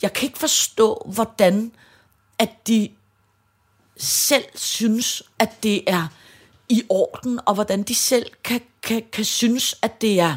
[0.02, 1.72] Jeg kan ikke forstå, hvordan
[2.38, 2.88] at de
[3.96, 6.06] selv synes, at det er
[6.68, 10.36] i orden, og hvordan de selv kan, kan, kan synes, at det er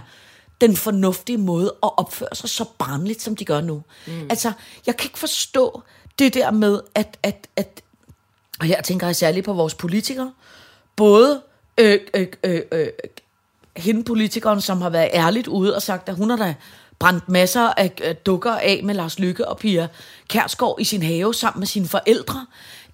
[0.61, 3.84] den fornuftige måde at opføre sig så barnligt, som de gør nu.
[4.07, 4.28] Mm.
[4.30, 4.51] Altså,
[4.86, 5.84] jeg kan ikke forstå
[6.20, 7.84] det der med, at, at, at
[8.59, 10.34] og her tænker jeg særligt på vores politikere,
[10.95, 11.41] både
[11.78, 12.88] øh, øh, øh, øh,
[13.78, 16.55] hende politikeren, som har været ærligt ude og sagt, at hun har da
[17.00, 19.88] brændt masser af dukker af med Lars Lykke og Pia
[20.28, 22.46] Kærsgaard i sin have sammen med sine forældre,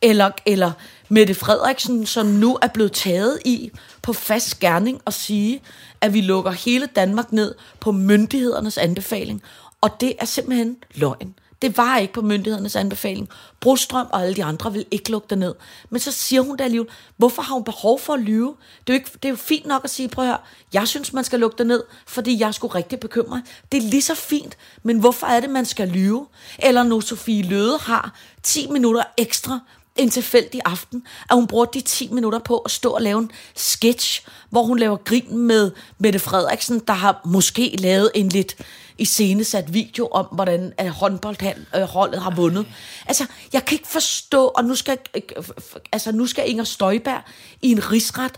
[0.01, 0.71] eller, eller
[1.09, 3.71] Mette Frederiksen, som nu er blevet taget i
[4.01, 5.61] på fast skærning og sige,
[6.01, 9.41] at vi lukker hele Danmark ned på myndighedernes anbefaling.
[9.81, 11.35] Og det er simpelthen løgn.
[11.61, 13.29] Det var ikke på myndighedernes anbefaling.
[13.59, 15.55] Brostrøm og alle de andre vil ikke lukke det ned.
[15.89, 16.89] Men så siger hun det alligevel.
[17.17, 18.55] Hvorfor har hun behov for at lyve?
[18.87, 20.39] Det er, jo ikke, det er jo fint nok at sige, prøv at høre,
[20.73, 23.43] jeg synes, man skal lukke det ned, fordi jeg er sgu rigtig bekymret.
[23.71, 26.27] Det er lige så fint, men hvorfor er det, man skal lyve?
[26.59, 29.59] Eller når Sofie Løde har 10 minutter ekstra
[29.95, 33.31] en tilfældig aften, at hun bruger de 10 minutter på at stå og lave en
[33.55, 38.55] sketch, hvor hun laver grin med Mette Frederiksen, der har måske lavet en lidt
[38.99, 42.67] iscenesat video om, hvordan at håndboldholdet har vundet.
[43.07, 45.43] Altså, jeg kan ikke forstå, og nu skal, øh,
[45.91, 47.21] altså, nu skal Inger Støjberg
[47.61, 48.31] i en rigsret,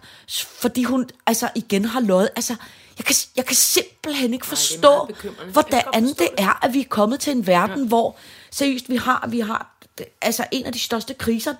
[0.45, 2.30] fordi hun altså igen har løjet.
[2.36, 2.55] Altså,
[2.97, 5.05] jeg kan, jeg kan simpelthen ikke forstå.
[5.09, 7.88] Jeg kan hvordan forstå det er, at vi er kommet til en verden, ja.
[7.88, 8.18] hvor
[8.51, 9.78] seriøst, vi har, vi har
[10.22, 11.53] altså en af de største kriser,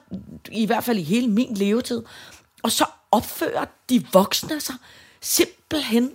[0.52, 2.04] i hvert fald i hele min levetid,
[2.64, 4.76] og så opfører de voksne sig
[5.22, 6.12] simpelthen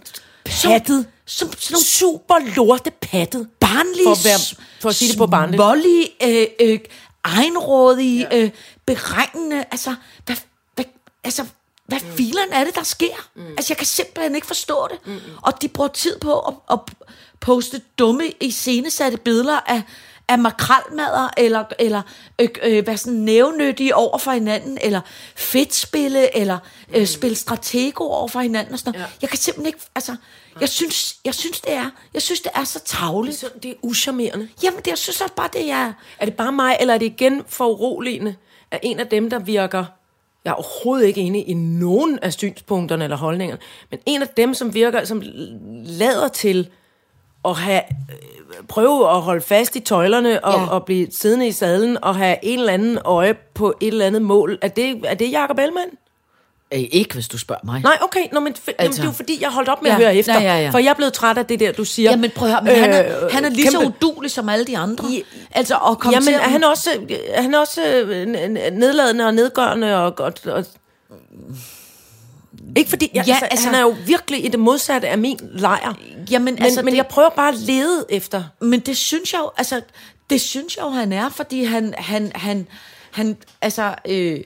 [0.49, 1.07] Pattet.
[1.27, 3.49] Som, som nogle super lorte pattet.
[3.61, 5.61] Barnlige, For at være- for at sige det på barnligt.
[5.61, 6.79] Smålige, øh, øh,
[7.25, 8.39] egenrådige, ja.
[8.43, 8.51] øh,
[8.87, 9.95] beregnende, altså,
[10.27, 10.37] hvad,
[10.75, 10.85] hvad,
[11.25, 11.45] altså,
[11.87, 12.17] hvad mm.
[12.17, 13.29] filen er det, der sker?
[13.35, 13.47] Mm.
[13.49, 14.99] Altså, jeg kan simpelthen ikke forstå det.
[15.07, 15.21] Mm.
[15.43, 16.79] Og de bruger tid på at, at
[17.41, 19.83] poste dumme, iscenesatte billeder af,
[20.29, 22.03] af makralmadder, eller, eller
[22.41, 25.01] øh, øh, være sådan nævnyttige over for hinanden, eller
[25.37, 26.59] fedtspille, eller
[26.95, 29.07] øh, spille stratego over for hinanden og sådan noget.
[29.07, 29.13] Ja.
[29.23, 30.17] Jeg kan simpelthen ikke, altså,
[30.61, 33.37] jeg synes, jeg synes, det er, jeg synes, det er så tavligt.
[33.37, 34.49] Så det er uschammerende.
[34.63, 35.93] Jamen, det, jeg synes også bare, det er...
[36.19, 38.35] Er det bare mig, eller er det igen for uroligende,
[38.71, 39.85] at en af dem, der virker...
[40.45, 43.61] Jeg er overhovedet ikke enig i nogen af synspunkterne eller holdningerne,
[43.91, 45.23] men en af dem, som virker, som
[45.85, 46.69] lader til
[47.51, 50.67] at have, øh, prøve at holde fast i tøjlerne og, Ja.
[50.71, 54.23] og blive siddende i sadlen og have en eller anden øje på et eller andet
[54.23, 54.59] mål.
[54.63, 55.91] Er det, er det Jacob Ellemann?
[56.75, 57.81] Øh, ikke, hvis du spørger mig.
[57.83, 58.21] Nej, okay.
[58.33, 60.03] Nå, men f- altså, jamen, det er jo fordi, jeg holdt op med Ja, at
[60.03, 60.35] høre efter.
[60.41, 60.71] ja, ja, ja.
[60.71, 62.11] For jeg er blevet træt af det der, du siger.
[62.11, 64.49] Jamen prøv at høre, men øh, han, er, han er lige så kæmpe- udulig som
[64.49, 65.09] alle de andre.
[65.11, 65.23] I-
[65.53, 66.91] altså, at komme Jamen, til er han også,
[67.29, 68.27] er han også øh,
[68.73, 70.65] nedladende og nedgørende og, og, og
[72.77, 75.39] ikke fordi, jeg, Ja, altså, altså- han er jo virkelig i det modsatte af min
[75.53, 75.95] lejr.
[76.31, 78.45] Jamen, Men, altså, altså, men det- jeg prøver bare at lede efter.
[78.61, 79.81] Men det synes jeg jo, altså,
[80.31, 82.67] det synes jeg jo, han er, fordi han, han, han,
[83.11, 84.41] han altså, øh,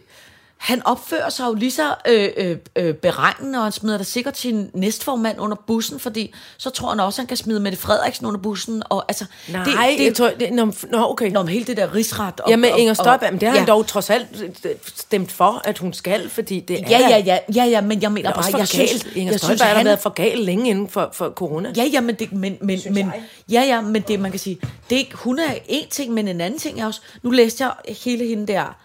[0.61, 4.39] han opfører sig jo lige så øh, øh, øh, beregnende, og han smider da sikkert
[4.39, 8.41] sin næstformand under bussen, fordi så tror han også, han kan smide Mette Frederiksen under
[8.41, 8.83] bussen.
[8.89, 11.31] Og, altså, Nej, det, det, jeg tror, det, nå, nå, okay.
[11.31, 12.41] Nå, men hele det der rigsret.
[12.41, 13.59] Og, Ja, med og- Inger Støjberg, men det har ja.
[13.61, 14.27] han dog trods alt
[14.65, 18.03] øh, stemt for, at hun skal, fordi det er Ja, ja, ja, ja, ja, men
[18.03, 19.17] jeg mener er bare, jeg synes, galt.
[19.17, 21.73] Inger jeg synes, Støjberg har han, været for gal længe inden for, for corona.
[21.77, 23.13] Ja, ja, men det, men, men, men,
[23.53, 26.41] ja, ja, men det, man kan sige, det er hun er en ting, men en
[26.41, 28.77] anden ting er også, nu læste jeg hele hende der,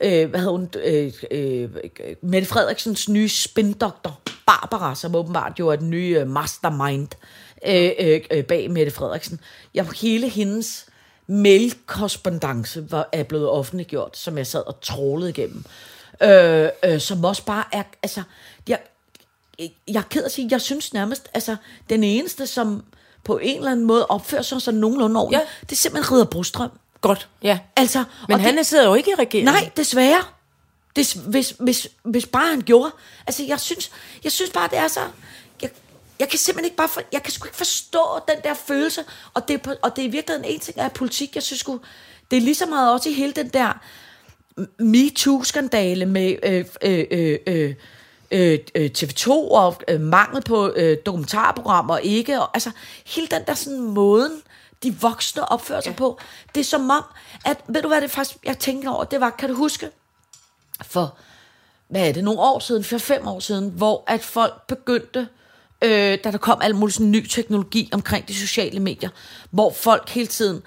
[0.00, 1.70] øh, hvad hedder hun, øh, øh,
[2.22, 7.08] Mette Frederiksens nye spindoktor, Barbara, som åbenbart jo er den nye øh, mastermind
[7.66, 9.40] øh, øh, øh, bag Mette Frederiksen.
[9.74, 10.86] Ja, hele hendes
[11.26, 15.64] mailkorrespondence var, er blevet offentliggjort, som jeg sad og trålede igennem.
[16.22, 18.22] Øh, øh, som også bare er, altså,
[18.68, 18.78] jeg,
[19.88, 21.56] jeg er ked at sige, jeg synes nærmest, altså,
[21.90, 22.84] den eneste, som
[23.24, 25.48] på en eller anden måde opfører sig sådan nogenlunde ordentligt, Ja.
[25.60, 26.70] det er simpelthen Ridder Brostrøm.
[27.04, 27.58] Godt, ja.
[27.76, 29.54] Altså, Men han det, sidder jo ikke i regeringen.
[29.54, 30.24] Nej, desværre.
[30.96, 32.90] Des, hvis, hvis, hvis bare han gjorde.
[33.26, 33.90] Altså, jeg synes,
[34.24, 35.00] jeg synes bare, det er så...
[35.62, 35.70] Jeg,
[36.20, 36.88] jeg kan simpelthen ikke bare...
[36.88, 39.04] For, jeg kan sgu ikke forstå den der følelse.
[39.34, 41.34] Og det, og det er i virkeligheden en ting af politik.
[41.34, 41.80] Jeg synes sgu...
[42.30, 43.80] Det er lige så meget også i hele den der
[44.78, 47.74] MeToo-skandale med øh, øh, øh, øh,
[48.30, 52.40] øh, øh, TV2 og øh, mangel på øh, dokumentarprogrammer ikke.
[52.40, 52.70] Og, altså,
[53.06, 54.42] hele den der sådan måden,
[54.82, 55.96] de voksne opfører sig ja.
[55.96, 56.18] på.
[56.54, 57.04] Det er som om,
[57.44, 57.56] at...
[57.68, 59.04] Ved du hvad det faktisk, jeg tænker over?
[59.04, 59.90] Det var, kan du huske?
[60.82, 61.14] For,
[61.88, 65.28] hvad er det, nogle år siden, for fem år siden, hvor at folk begyndte,
[65.82, 69.08] øh, da der kom al mulig sådan ny teknologi omkring de sociale medier,
[69.50, 70.62] hvor folk hele tiden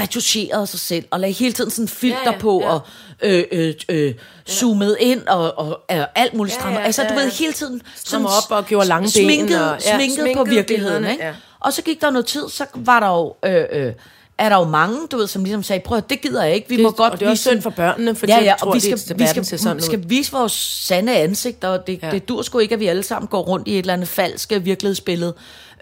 [0.00, 2.68] retuscherede sig selv, og lagde hele tiden sådan filter Ja, ja, ja, ja, på, ja.
[2.68, 2.80] og
[3.22, 4.14] øh, øh, øh,
[4.48, 7.30] zoomede ind, og, og øh, alt muligt Ja, ja, altså, du ja, ved, ja.
[7.34, 11.02] hele tiden Strammer op og gjorde lange ben sminket, og- ja, sminket på sminkede virkeligheden.
[11.02, 11.24] billederne, Ikke?
[11.24, 11.34] ja.
[11.62, 13.34] Og så gik der noget tid, så var der jo...
[13.44, 13.92] Øh, øh,
[14.38, 16.68] er der jo mange, du ved, som ligesom sagde, prøv at, det gider jeg ikke,
[16.68, 18.68] vi Det- må godt og det er også vise- synd for børnene, for de tror,
[18.68, 19.80] og vi skal, det- vi skal, sådan ud.
[19.80, 20.52] skal vise vores
[20.86, 22.06] sande ansigt, og det, Ja.
[22.06, 22.12] ja.
[22.12, 24.52] det dur sgu ikke, at vi alle sammen går rundt i et eller andet falsk
[24.60, 25.34] virkelighedsbillede.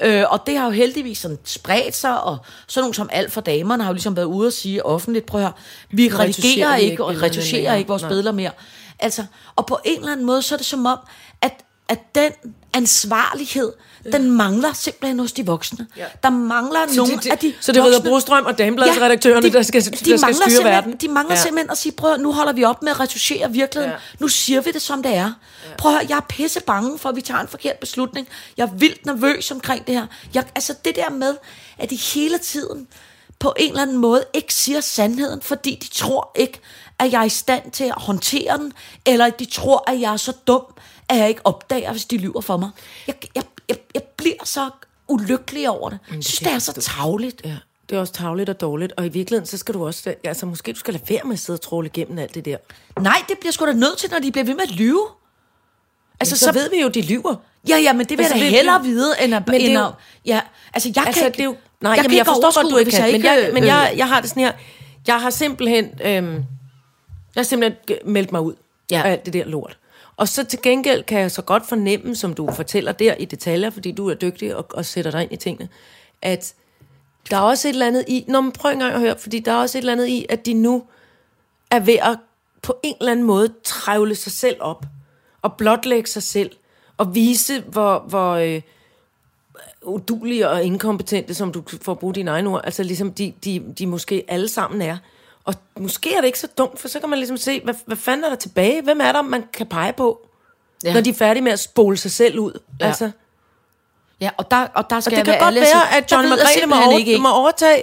[0.02, 3.40] Øh, og det har jo heldigvis sådan spredt sig, og sådan nogle som alt for
[3.40, 5.52] damerne har jo ligesom været ude og sige offentligt, prøv at høre,
[5.90, 8.08] vi redigerer ikke, ikke og retuscherer ikke vores Nej.
[8.08, 8.50] billeder mere.
[8.98, 9.24] Altså,
[9.56, 10.98] og på en eller anden måde, så er det som om,
[11.42, 11.52] at,
[11.88, 12.32] at den
[12.74, 13.72] ansvarlighed,
[14.12, 15.86] den mangler simpelthen hos de voksne.
[15.96, 16.04] Ja.
[16.22, 19.52] Der mangler Så nogle det, det, af de så det voksne- Brostrøm og Damebladsredaktørerne, de-
[19.52, 20.96] der skal, de der skal styre verden.
[20.96, 21.42] De mangler ja.
[21.42, 23.90] simpelthen at sige, prøv nu holder vi op med at retuschere virkeligheden.
[23.90, 23.96] Ja.
[24.14, 24.18] Ja.
[24.20, 25.24] Nu siger vi det, som det er.
[25.68, 25.76] Ja.
[25.78, 28.28] Prøv at jeg er pisse bange for, at vi tager en forkert beslutning.
[28.56, 30.06] Jeg er vildt nervøs omkring det her.
[30.34, 31.34] Jeg, altså det der med,
[31.78, 32.86] at de hele tiden
[33.38, 36.60] på en eller anden måde ikke siger sandheden, fordi de tror ikke,
[36.98, 38.72] at jeg er i stand til at håndtere den,
[39.06, 40.62] eller at de tror, at jeg er så dum,
[41.10, 42.70] at jeg ikke opdager, hvis de lyver for mig.
[43.06, 44.70] Jeg, jeg, jeg, jeg bliver så
[45.08, 45.98] ulykkelig over det.
[46.14, 47.40] Jeg synes, det er så tavligt.
[47.44, 47.56] Ja,
[47.90, 50.72] det er også tavligt og dårligt, og i virkeligheden, så skal du også, altså måske
[50.72, 52.56] du skal lade være med at sidde og tråle igennem alt det der.
[53.00, 55.06] Nej, det bliver sgu da nødt til, når de bliver ved med at lyve.
[56.20, 57.34] Altså, så, så ved vi jo, de lyver.
[57.68, 59.46] Ja, ja, men det vil Altså, jeg da hellere det- vide, end at...
[59.48, 59.92] Men det er jo-
[60.26, 60.40] ja,
[60.74, 61.36] altså, jeg Altså, kan ikke...
[61.36, 63.12] det er jo, nej, jeg jeg, kan jamen, jeg forstår godt, du ikke kan, jeg
[63.12, 64.52] men, jeg, men øh, jeg, jeg har det sådan her,
[65.06, 66.44] jeg har simpelthen, øhm, jeg
[67.36, 68.54] har simpelthen meldt mig ud
[68.90, 69.02] ja.
[69.04, 69.78] af alt det der lort.
[70.20, 73.70] Og så til gengæld kan jeg så godt fornemme, som du fortæller der i detaljer,
[73.70, 75.68] fordi du er dygtig og, og sætter dig ind i tingene,
[76.22, 76.54] at
[77.30, 79.52] der er også et eller andet i, Nå, men prøv engang at høre, fordi der
[79.52, 80.84] er også et eller andet i, at de nu
[81.70, 82.18] er ved at
[82.62, 84.84] på en eller anden måde trævle sig selv op,
[85.42, 86.50] og blotlægge sig selv,
[86.96, 88.62] og vise, hvor, hvor øh,
[89.82, 93.86] udulige og inkompetente, som du får brugt dine egne ord, altså ligesom de, de, de
[93.86, 94.96] måske alle sammen er.
[95.44, 97.96] Og måske er det ikke så dumt, for så kan man ligesom se, hvad, hvad
[97.96, 98.82] fanden er der tilbage?
[98.82, 100.26] Hvem er der, man kan pege på,
[100.84, 100.92] Ja.
[100.94, 102.58] når de er færdige med at spole sig selv ud?
[102.80, 102.86] Ja.
[102.86, 103.10] Altså,
[104.20, 106.10] Ja, og der, og der og skal det jeg kan være godt og være, at
[106.12, 107.82] jeg Margrethe må, simpelthen over, ikke, må overtage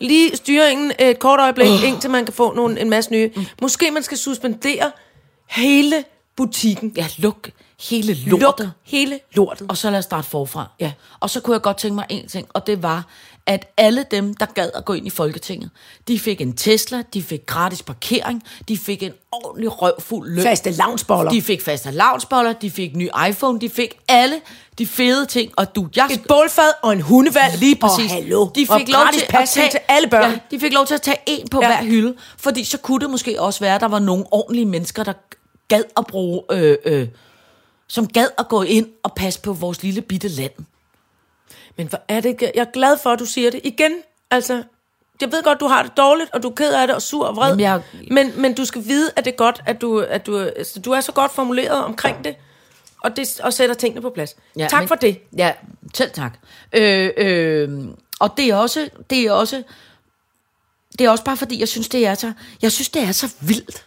[0.00, 1.88] lige styringen et kort øjeblik, uh.
[1.88, 3.30] indtil man kan få nogle, en masse nye.
[3.36, 3.46] Mm.
[3.62, 4.90] Måske man skal suspendere
[5.46, 6.04] hele
[6.36, 6.92] butikken.
[6.96, 7.48] Ja, luk
[7.90, 8.72] hele Luk lortet.
[8.84, 9.66] hele lortet.
[9.70, 10.66] Og så lad os starte forfra.
[10.80, 10.92] Ja.
[11.20, 13.04] Og så kunne jeg godt tænke mig en ting, og det var,
[13.46, 15.70] at alle dem, der gad at gå ind i Folketinget,
[16.08, 20.42] de fik en Tesla, de fik gratis parkering, de fik en ordentlig røvfuld løn.
[20.42, 21.30] Faste lavnsboller.
[21.30, 24.40] De fik faste lavnsboller, de fik ny iPhone, de fik alle
[24.78, 27.58] de fede ting, og du, jeg Et bålfad og en hundevalg.
[27.58, 28.10] Lige præcis.
[28.10, 28.48] Og hallo.
[28.54, 30.30] De fik og lov gratis til at tage, til alle børn.
[30.30, 31.60] Ja, de fik lov til at tage en på.
[31.62, 31.66] Ja.
[31.66, 35.04] hver hylde, fordi så kunne det måske også være, at der var nogle ordentlige mennesker,
[35.04, 35.12] der
[35.68, 37.08] gad at bruge, øh, øh,
[37.88, 40.52] som gad at gå ind og passe på vores lille bitte land.
[41.76, 43.92] Men hvor er det, jeg er glad for, at du siger det igen.
[44.30, 44.62] Altså,
[45.20, 47.26] jeg ved godt, du har det dårligt, og du er ked af det, og sur
[47.26, 47.48] og vred.
[47.48, 50.38] Jamen, jeg- Men, men du skal vide, at det er godt, at du, at du,
[50.38, 52.36] altså, du er så godt formuleret omkring det,
[53.00, 54.36] og, det, og sætter tingene på plads.
[54.58, 55.20] Ja, tak men- for det.
[55.36, 55.52] Ja,
[55.94, 56.38] selv tak.
[56.72, 57.68] Øh, øh,
[58.20, 59.62] og det er også, det er også,
[60.98, 63.34] det er også bare fordi, jeg synes, det er så, jeg synes, det er så
[63.40, 63.86] vildt,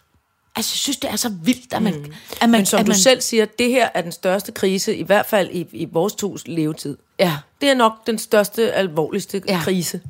[0.56, 1.94] Altså, jeg synes, det er så vildt, at man...
[1.94, 2.12] Mm.
[2.40, 4.96] At man Men som at du man, selv siger, det her er den største krise,
[4.96, 6.96] i hvert fald i, i vores tos levetid.
[7.18, 7.36] Ja.
[7.60, 9.60] Det er nok den største, alvorligste Ja.
[9.64, 10.00] krise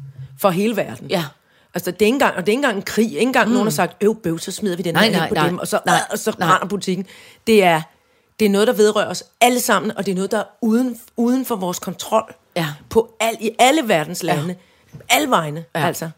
[0.41, 1.07] for hele verden.
[1.11, 1.25] Ja.
[1.75, 3.07] Altså, det er ikke engang, og det er ikke engang en krig.
[3.07, 3.53] Ikke engang mm.
[3.53, 5.49] nogen har sagt, øv, bøv, så smider vi den Nej, her nej, på nej.
[5.49, 6.49] dem, og så, Nej, og så nej.
[6.49, 7.07] brænder butikken.
[7.47, 7.83] Det er,
[8.41, 11.01] det er noget, der vedrører os alle sammen, og det er noget, der er uden,
[11.17, 12.35] uden for vores kontrol.
[12.57, 12.67] Ja.
[12.91, 14.49] På al, I alle verdens lande.
[14.95, 14.99] Ja.
[15.09, 15.87] Alle vegne, ja.
[15.87, 16.11] altså.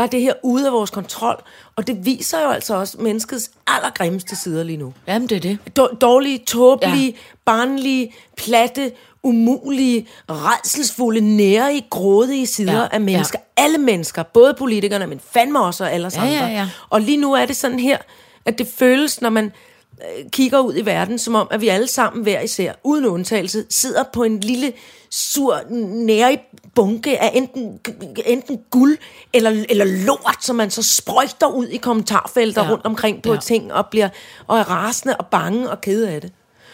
[0.00, 1.42] Der er det her ude af vores kontrol,
[1.76, 4.92] og det viser jo altså også menneskets allergrimmeste sider lige nu.
[5.06, 5.58] Jamen, det er det.
[5.78, 7.12] Dår- dårlige, tåbelige, Ja.
[7.44, 8.92] barnlige, platte,
[9.22, 13.38] umulige, redselsfulde, nære, grådige sider Ja, af mennesker.
[13.58, 13.62] ja.
[13.64, 16.32] Alle mennesker, både politikerne, men fandme også og alle os Ja, andre.
[16.34, 16.68] ja, ja.
[16.90, 17.98] Og lige nu er det sådan her,
[18.46, 21.86] at det føles, når man øh, kigger ud i verden, som om, at vi alle
[21.86, 24.72] sammen hver især, uden undtagelse, sidder på en lille,
[25.10, 26.38] sur, nære
[26.74, 27.80] bunke af enten,
[28.26, 28.98] enten guld
[29.32, 32.70] eller, eller lort, som man så sprøjter ud i kommentarfelter Ja.
[32.70, 33.40] rundt omkring på Ja.
[33.40, 34.08] ting, og bliver
[34.46, 36.32] og er rasende og bange og kede af det.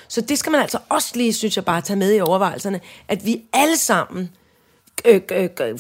[0.09, 3.24] Så det skal man altså også lige, synes jeg, bare tage med i overvejelserne, at
[3.26, 4.30] vi alle sammen
[5.05, 5.70] øh, øh, øh,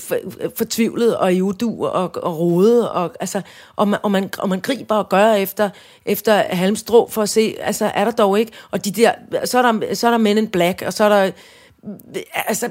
[0.40, 3.40] øh, fortvivlet og i udu og, og rode, og, altså,
[3.76, 5.70] og, man, og, man, og man griber og gør efter,
[6.06, 9.12] efter halmstrå for at se, altså er der dog ikke, og de der,
[9.44, 11.30] så er der, så er der Men in Black, og så er der,
[12.34, 12.70] altså,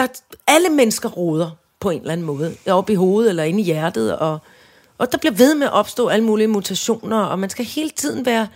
[0.00, 0.06] der,
[0.46, 4.18] alle mennesker roder på en eller anden måde, op i hovedet eller inde i hjertet,
[4.18, 4.38] og,
[4.98, 8.26] og der bliver ved med at opstå alle mulige mutationer, og man skal hele tiden
[8.26, 8.48] være,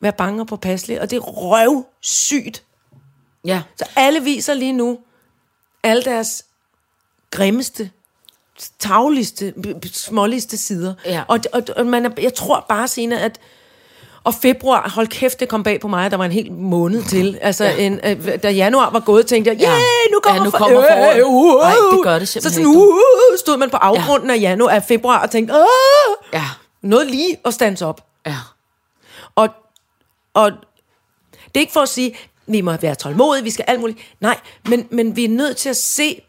[0.00, 2.62] være bange og påpasselig, og det er røvsygt,
[3.44, 3.62] Ja.
[3.76, 4.98] så alle viser lige nu
[5.82, 6.44] alle deres
[7.30, 7.90] grimmeste,
[8.78, 9.54] tagligste,
[9.92, 10.94] småligste sider.
[11.04, 11.22] Ja.
[11.28, 13.40] Og, og, og man er, jeg tror bare, Signe, at
[14.26, 17.38] og februar, hold kæft, det kom bag på mig, der var en hel måned til.
[17.42, 17.76] Altså, ja.
[17.76, 19.68] en, øh, da januar var gået, tænkte jeg, Ja.
[19.70, 19.80] yeah,
[20.12, 21.16] nu kommer, Ja, nu for- kommer foråret.
[21.18, 22.92] øh, uh, Nej, det gør det Så simpelthen sådan, ikke.
[22.92, 25.64] uh, stod man på afgrunden af januar, af februar, og tænkte, Åh!
[26.32, 26.42] Ja.
[26.82, 28.06] noget lige at stands op.
[28.26, 28.36] Ja.
[29.34, 29.48] Og,
[30.34, 30.50] og
[31.32, 32.16] det er ikke for at sige,
[32.46, 33.98] vi må være tålmodige, vi skal alt muligt.
[34.20, 36.20] Nej, men, men vi er nødt til at se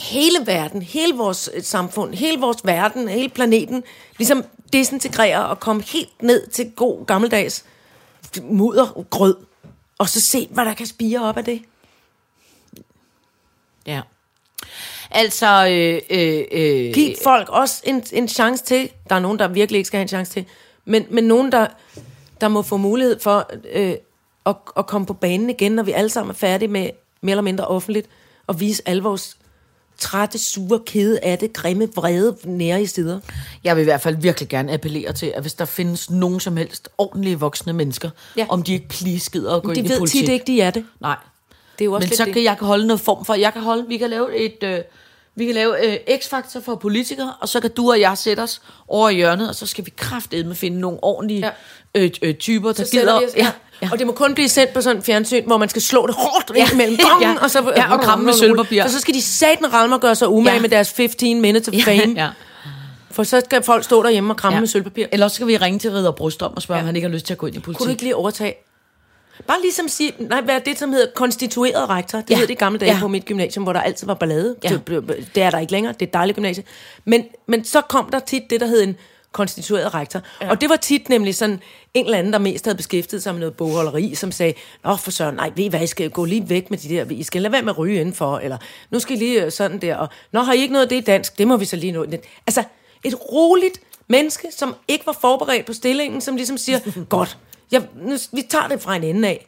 [0.00, 3.82] hele verden, hele vores øh, samfund, hele vores verden, hele planeten,
[4.18, 7.64] ligesom desintegrere og komme helt ned til god gammeldags
[8.42, 9.36] muddergrød.
[9.98, 11.62] Og så se, hvad der kan spire op af det.
[13.86, 14.00] Ja.
[15.10, 18.90] Altså, øh, øh, øh, Giv folk også en, en chance til.
[19.08, 20.44] Der er nogen, der virkelig ikke skal have en chance til.
[20.84, 21.66] Men, men nogen, der,
[22.40, 23.94] der må få mulighed for øh,
[24.46, 26.90] at, at komme på banen igen, når vi alle sammen er færdige med
[27.20, 28.08] mere eller mindre offentligt,
[28.46, 29.36] og vise alle vores
[30.00, 33.20] trætte, sure, kede af det, grimme, vrede, nære i sider.
[33.64, 36.56] jeg vil i hvert fald virkelig gerne appellere til, at hvis der findes nogen som
[36.56, 38.46] helst ordentlige voksne mennesker, ja.
[38.48, 40.20] Om de ikke please gider at gå De ind i ved politik.
[40.20, 40.84] tit ikke, de er det.
[41.00, 41.16] Nej.
[41.78, 42.32] Det er jo også Men så det.
[42.34, 44.78] kan jeg kan holde noget form for, jeg kan holde, vi kan lave et, øh,
[45.34, 48.62] vi kan lave øh, x-faktor for politikere, og så kan du og jeg sætte os
[48.88, 51.50] over i hjørnet, og så skal vi kraftedeme finde nogle ordentlige ja.
[52.02, 53.14] Øh, øh, typer, der Så gider.
[53.14, 53.44] os, ja.
[53.44, 53.50] Ja.
[53.92, 56.14] Og det må kun blive sendt på sådan en fjernsyn, hvor man skal slå det
[56.18, 56.64] hårdt Ja.
[56.64, 57.42] ind mellem gongen, Ja.
[57.44, 58.82] og så Ja, og kramme med sølvpapir.
[58.82, 60.54] For så skal de satan ramme og gøre sig umage Ja.
[60.56, 60.60] ja.
[60.60, 62.14] med deres 15 minutes of Ja, fame.
[62.16, 62.28] ja.
[63.10, 64.56] For så skal folk stå derhjemme og kramme Ja.
[64.56, 64.60] ja.
[64.60, 65.06] med sølvpapir.
[65.12, 66.82] Eller også skal vi ringe til Ridder Brystrom og spørge, ja.
[66.82, 66.88] om Ja.
[66.88, 67.78] han ikke har lyst til at gå ind i politik.
[67.78, 68.54] Kunne du ikke lige overtage?
[69.46, 72.18] Bare ligesom sige, nej, hvad er det, som hedder konstitueret rektor?
[72.18, 72.34] Det Ja.
[72.34, 72.38] ja.
[72.38, 72.94] hed det i gamle dage Ja.
[72.96, 73.00] ja.
[73.00, 74.56] på mit gymnasium, hvor der altid var ballade.
[74.64, 74.70] Ja.
[74.70, 74.76] Ja.
[74.94, 76.64] Det, det er der ikke længere, det er et dejligt gymnasie.
[77.04, 78.96] Men, men så kom der tit det, der hed en
[79.32, 80.20] konstitueret rektor.
[80.40, 80.50] Ja.
[80.50, 81.60] Og det var tit nemlig sådan
[81.94, 84.54] en eller anden, der mest havde beskæftiget sig med noget bogholderi, som sagde,
[84.84, 87.04] Nå for søren, nej, ved I hvad, I skal gå lige væk med de der,
[87.10, 88.58] I skal lade være med at ryge indenfor, eller
[88.90, 90.96] nu skal I lige øh, sådan der, og Nå, har I ikke noget af det
[90.96, 92.06] i dansk, det må vi så lige nå.
[92.46, 92.64] Altså,
[93.04, 96.78] et roligt menneske, som ikke var forberedt på stillingen, som ligesom siger,
[97.08, 97.38] godt,
[97.72, 99.46] jeg, nu, vi tager det fra en ende af,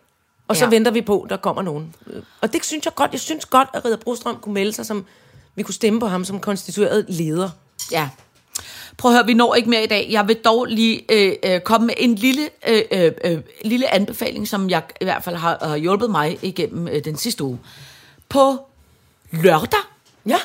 [0.48, 0.70] og så Ja.
[0.70, 1.94] venter vi på, der kommer nogen.
[2.40, 5.06] Og det synes jeg godt, jeg synes godt, at Ridder Brostrøm kunne melde sig, som
[5.54, 7.50] vi kunne stemme på ham som konstitueret leder.
[7.92, 8.08] Ja.
[9.02, 10.06] Prøv at høre, vi når ikke mere i dag.
[10.10, 14.48] Jeg vil dog lige øh, øh, komme med en lille, øh, øh, øh, lille anbefaling,
[14.48, 17.58] som jeg i hvert fald har, har hjulpet mig igennem øh, den sidste uge.
[18.28, 18.56] På
[19.30, 19.78] lørdag
[20.26, 20.36] Ja.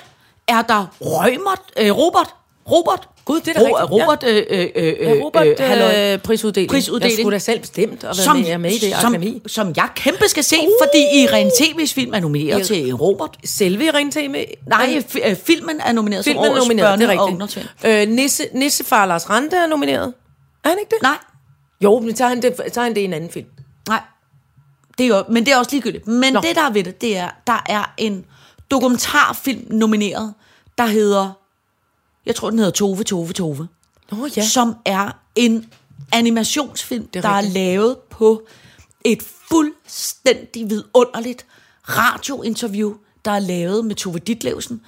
[0.47, 2.35] er der Rømert, øh, Robert,
[2.71, 3.83] Robert, Gud, det er da ja.
[3.85, 6.13] Robert, øh, øh, øh, Ja, Robert, øh, halløj.
[6.13, 6.69] øh, prisuddeling.
[6.71, 7.11] Prisuddeling.
[7.17, 9.41] Jeg skulle da selv bestemt at være som, med, med i det som, akademi.
[9.47, 10.67] som jeg kæmpe skal se, uh.
[10.83, 12.63] fordi Irene TV's film er nomineret Ja.
[12.63, 13.37] til Robert.
[13.45, 14.45] Selve Irene Teme?
[14.67, 17.91] Nej, f- øh, filmen er nomineret filmen som årets nomineret, børne- og.
[17.91, 20.13] Øh, Nisse, Nissefar Lars Rante er nomineret.
[20.63, 21.01] Er han ikke det?
[21.01, 21.17] Nej,
[21.81, 23.45] Jo, men tager han det, tager han det i en anden film.
[23.87, 24.01] Nej.
[24.97, 26.07] Det er jo, men det er også ligegyldigt.
[26.07, 26.33] Men.
[26.33, 26.39] Nå.
[26.41, 28.25] det, der er ved det, det er, der er en
[28.71, 30.33] dokumentarfilm nomineret,
[30.77, 31.37] der hedder,
[32.27, 33.67] jeg tror, den hedder Tove, Tove, Tove.
[34.11, 34.45] Nå ja.
[34.47, 35.69] Som er en
[36.11, 37.53] animationsfilm, er der er rigtigt.
[37.53, 38.47] lavet på
[39.05, 41.45] et fuldstændig vidunderligt
[41.83, 42.93] radiointerview,
[43.25, 44.81] der er lavet med Tove Ditlevsen,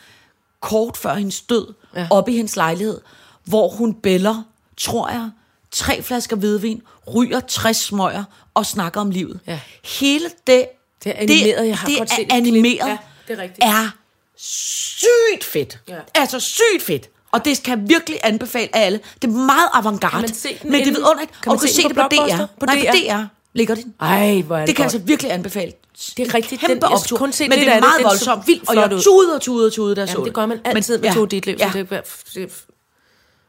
[0.62, 2.08] kort før hendes død, ja.
[2.12, 3.02] Op i hendes lejlighed,
[3.44, 4.44] hvor hun bæller,
[4.78, 5.30] tror jeg,
[5.72, 6.82] tre flasker hvidvin,
[7.16, 8.24] ryger 60 smøger
[8.54, 9.40] og snakker om livet.
[9.48, 9.60] Ja.
[10.00, 10.68] Hele det,
[11.04, 12.38] Det er animeret, jeg har det godt er set et klip.
[12.38, 13.64] animeret, Ja, det er rigtigt.
[13.64, 13.90] er
[14.36, 15.80] sygt fedt.
[15.88, 16.00] Ja.
[16.16, 17.10] Altså sygt fedt.
[17.32, 19.00] Og det skal jeg virkelig anbefale af alle.
[19.22, 20.28] Det er meget avantgarde.
[20.28, 21.32] Kan se men det er inde- vidunderligt.
[21.44, 22.46] kan Og du kan se se den det på på DR.
[22.60, 23.14] På Nej, på DR?
[23.16, 23.24] DR
[23.54, 23.94] ligger den.
[24.02, 24.96] Ej, hvor er det, Det kan jeg godt.
[24.96, 25.72] altså virkelig anbefale.
[26.18, 26.62] Det er rigtigt.
[26.62, 27.18] Kæmpe Den- jeg optur.
[27.18, 27.84] kun set Men lidt det er det.
[27.84, 28.48] meget voldsomt.
[28.48, 29.02] vildt og jeg ud.
[29.02, 30.34] tudede og tudede og tudede, jeg så det det.
[30.34, 31.56] gør man altid Men- med ja, to Ditlev.
[31.60, 31.90] Ja, Så det,
[32.36, 32.50] det,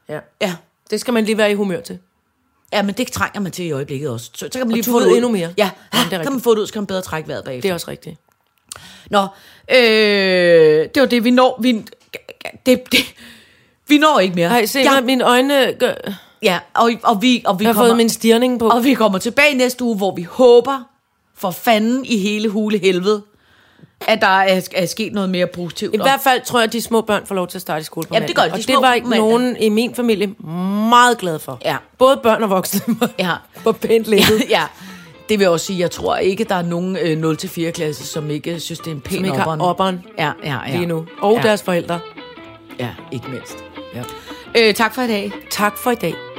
[0.09, 0.19] ja.
[0.41, 0.55] ja.
[0.91, 1.99] det skal man lige være i humør til.
[2.73, 4.29] ja, men det trænger man til i øjeblikket også.
[4.33, 5.15] Så, så kan man lige få det ud.
[5.15, 5.53] endnu mere.
[5.57, 7.61] Ja, Jamen, det kan man få det ud, så kan man bedre trække vejret bagefter.
[7.61, 8.17] Det er også rigtigt.
[9.09, 9.27] Nå,
[9.75, 11.59] øh, det var det, vi når.
[11.61, 11.85] Vi,
[12.65, 12.99] det, det,
[13.91, 14.49] vi når ikke mere.
[14.49, 15.01] Nej, se, ja, ja.
[15.01, 15.73] mine øjne...
[15.79, 15.93] Gør,
[16.43, 18.67] ja, og, og vi, og vi jeg har kommer, fået min stirning på.
[18.69, 20.83] og vi kommer tilbage næste uge, hvor vi håber
[21.37, 23.21] for fanden i hele hule helvede,
[24.07, 25.93] at der er, er sket noget mere positivt.
[25.93, 27.83] I hvert fald tror jeg, at de små børn får lov til at starte i
[27.83, 28.51] skole på Jamen, det gør de.
[28.51, 29.29] Og De det var ikke mandag.
[29.29, 30.27] nogen i min familie
[30.89, 31.59] meget glad for.
[31.65, 31.77] Ja.
[31.97, 33.31] Både børn og voksne Ja.
[33.65, 34.43] var pænt lettet.
[34.49, 34.63] ja,
[35.29, 35.79] det vil jeg også sige.
[35.79, 39.01] Jeg tror ikke, der er nogen øh, 0-4 klasse, som ikke synes, det er en
[39.01, 39.61] pæn Som ikke har opperen.
[39.61, 40.75] opperen Ja, ja, ja.
[40.75, 41.05] lige nu.
[41.21, 41.41] Og ja.
[41.47, 41.99] deres forældre.
[42.79, 43.57] Ja, ikke mindst.
[43.95, 44.03] Ja.
[44.57, 45.31] Øh, tak for i dag.
[45.49, 46.30] Tak for i dag.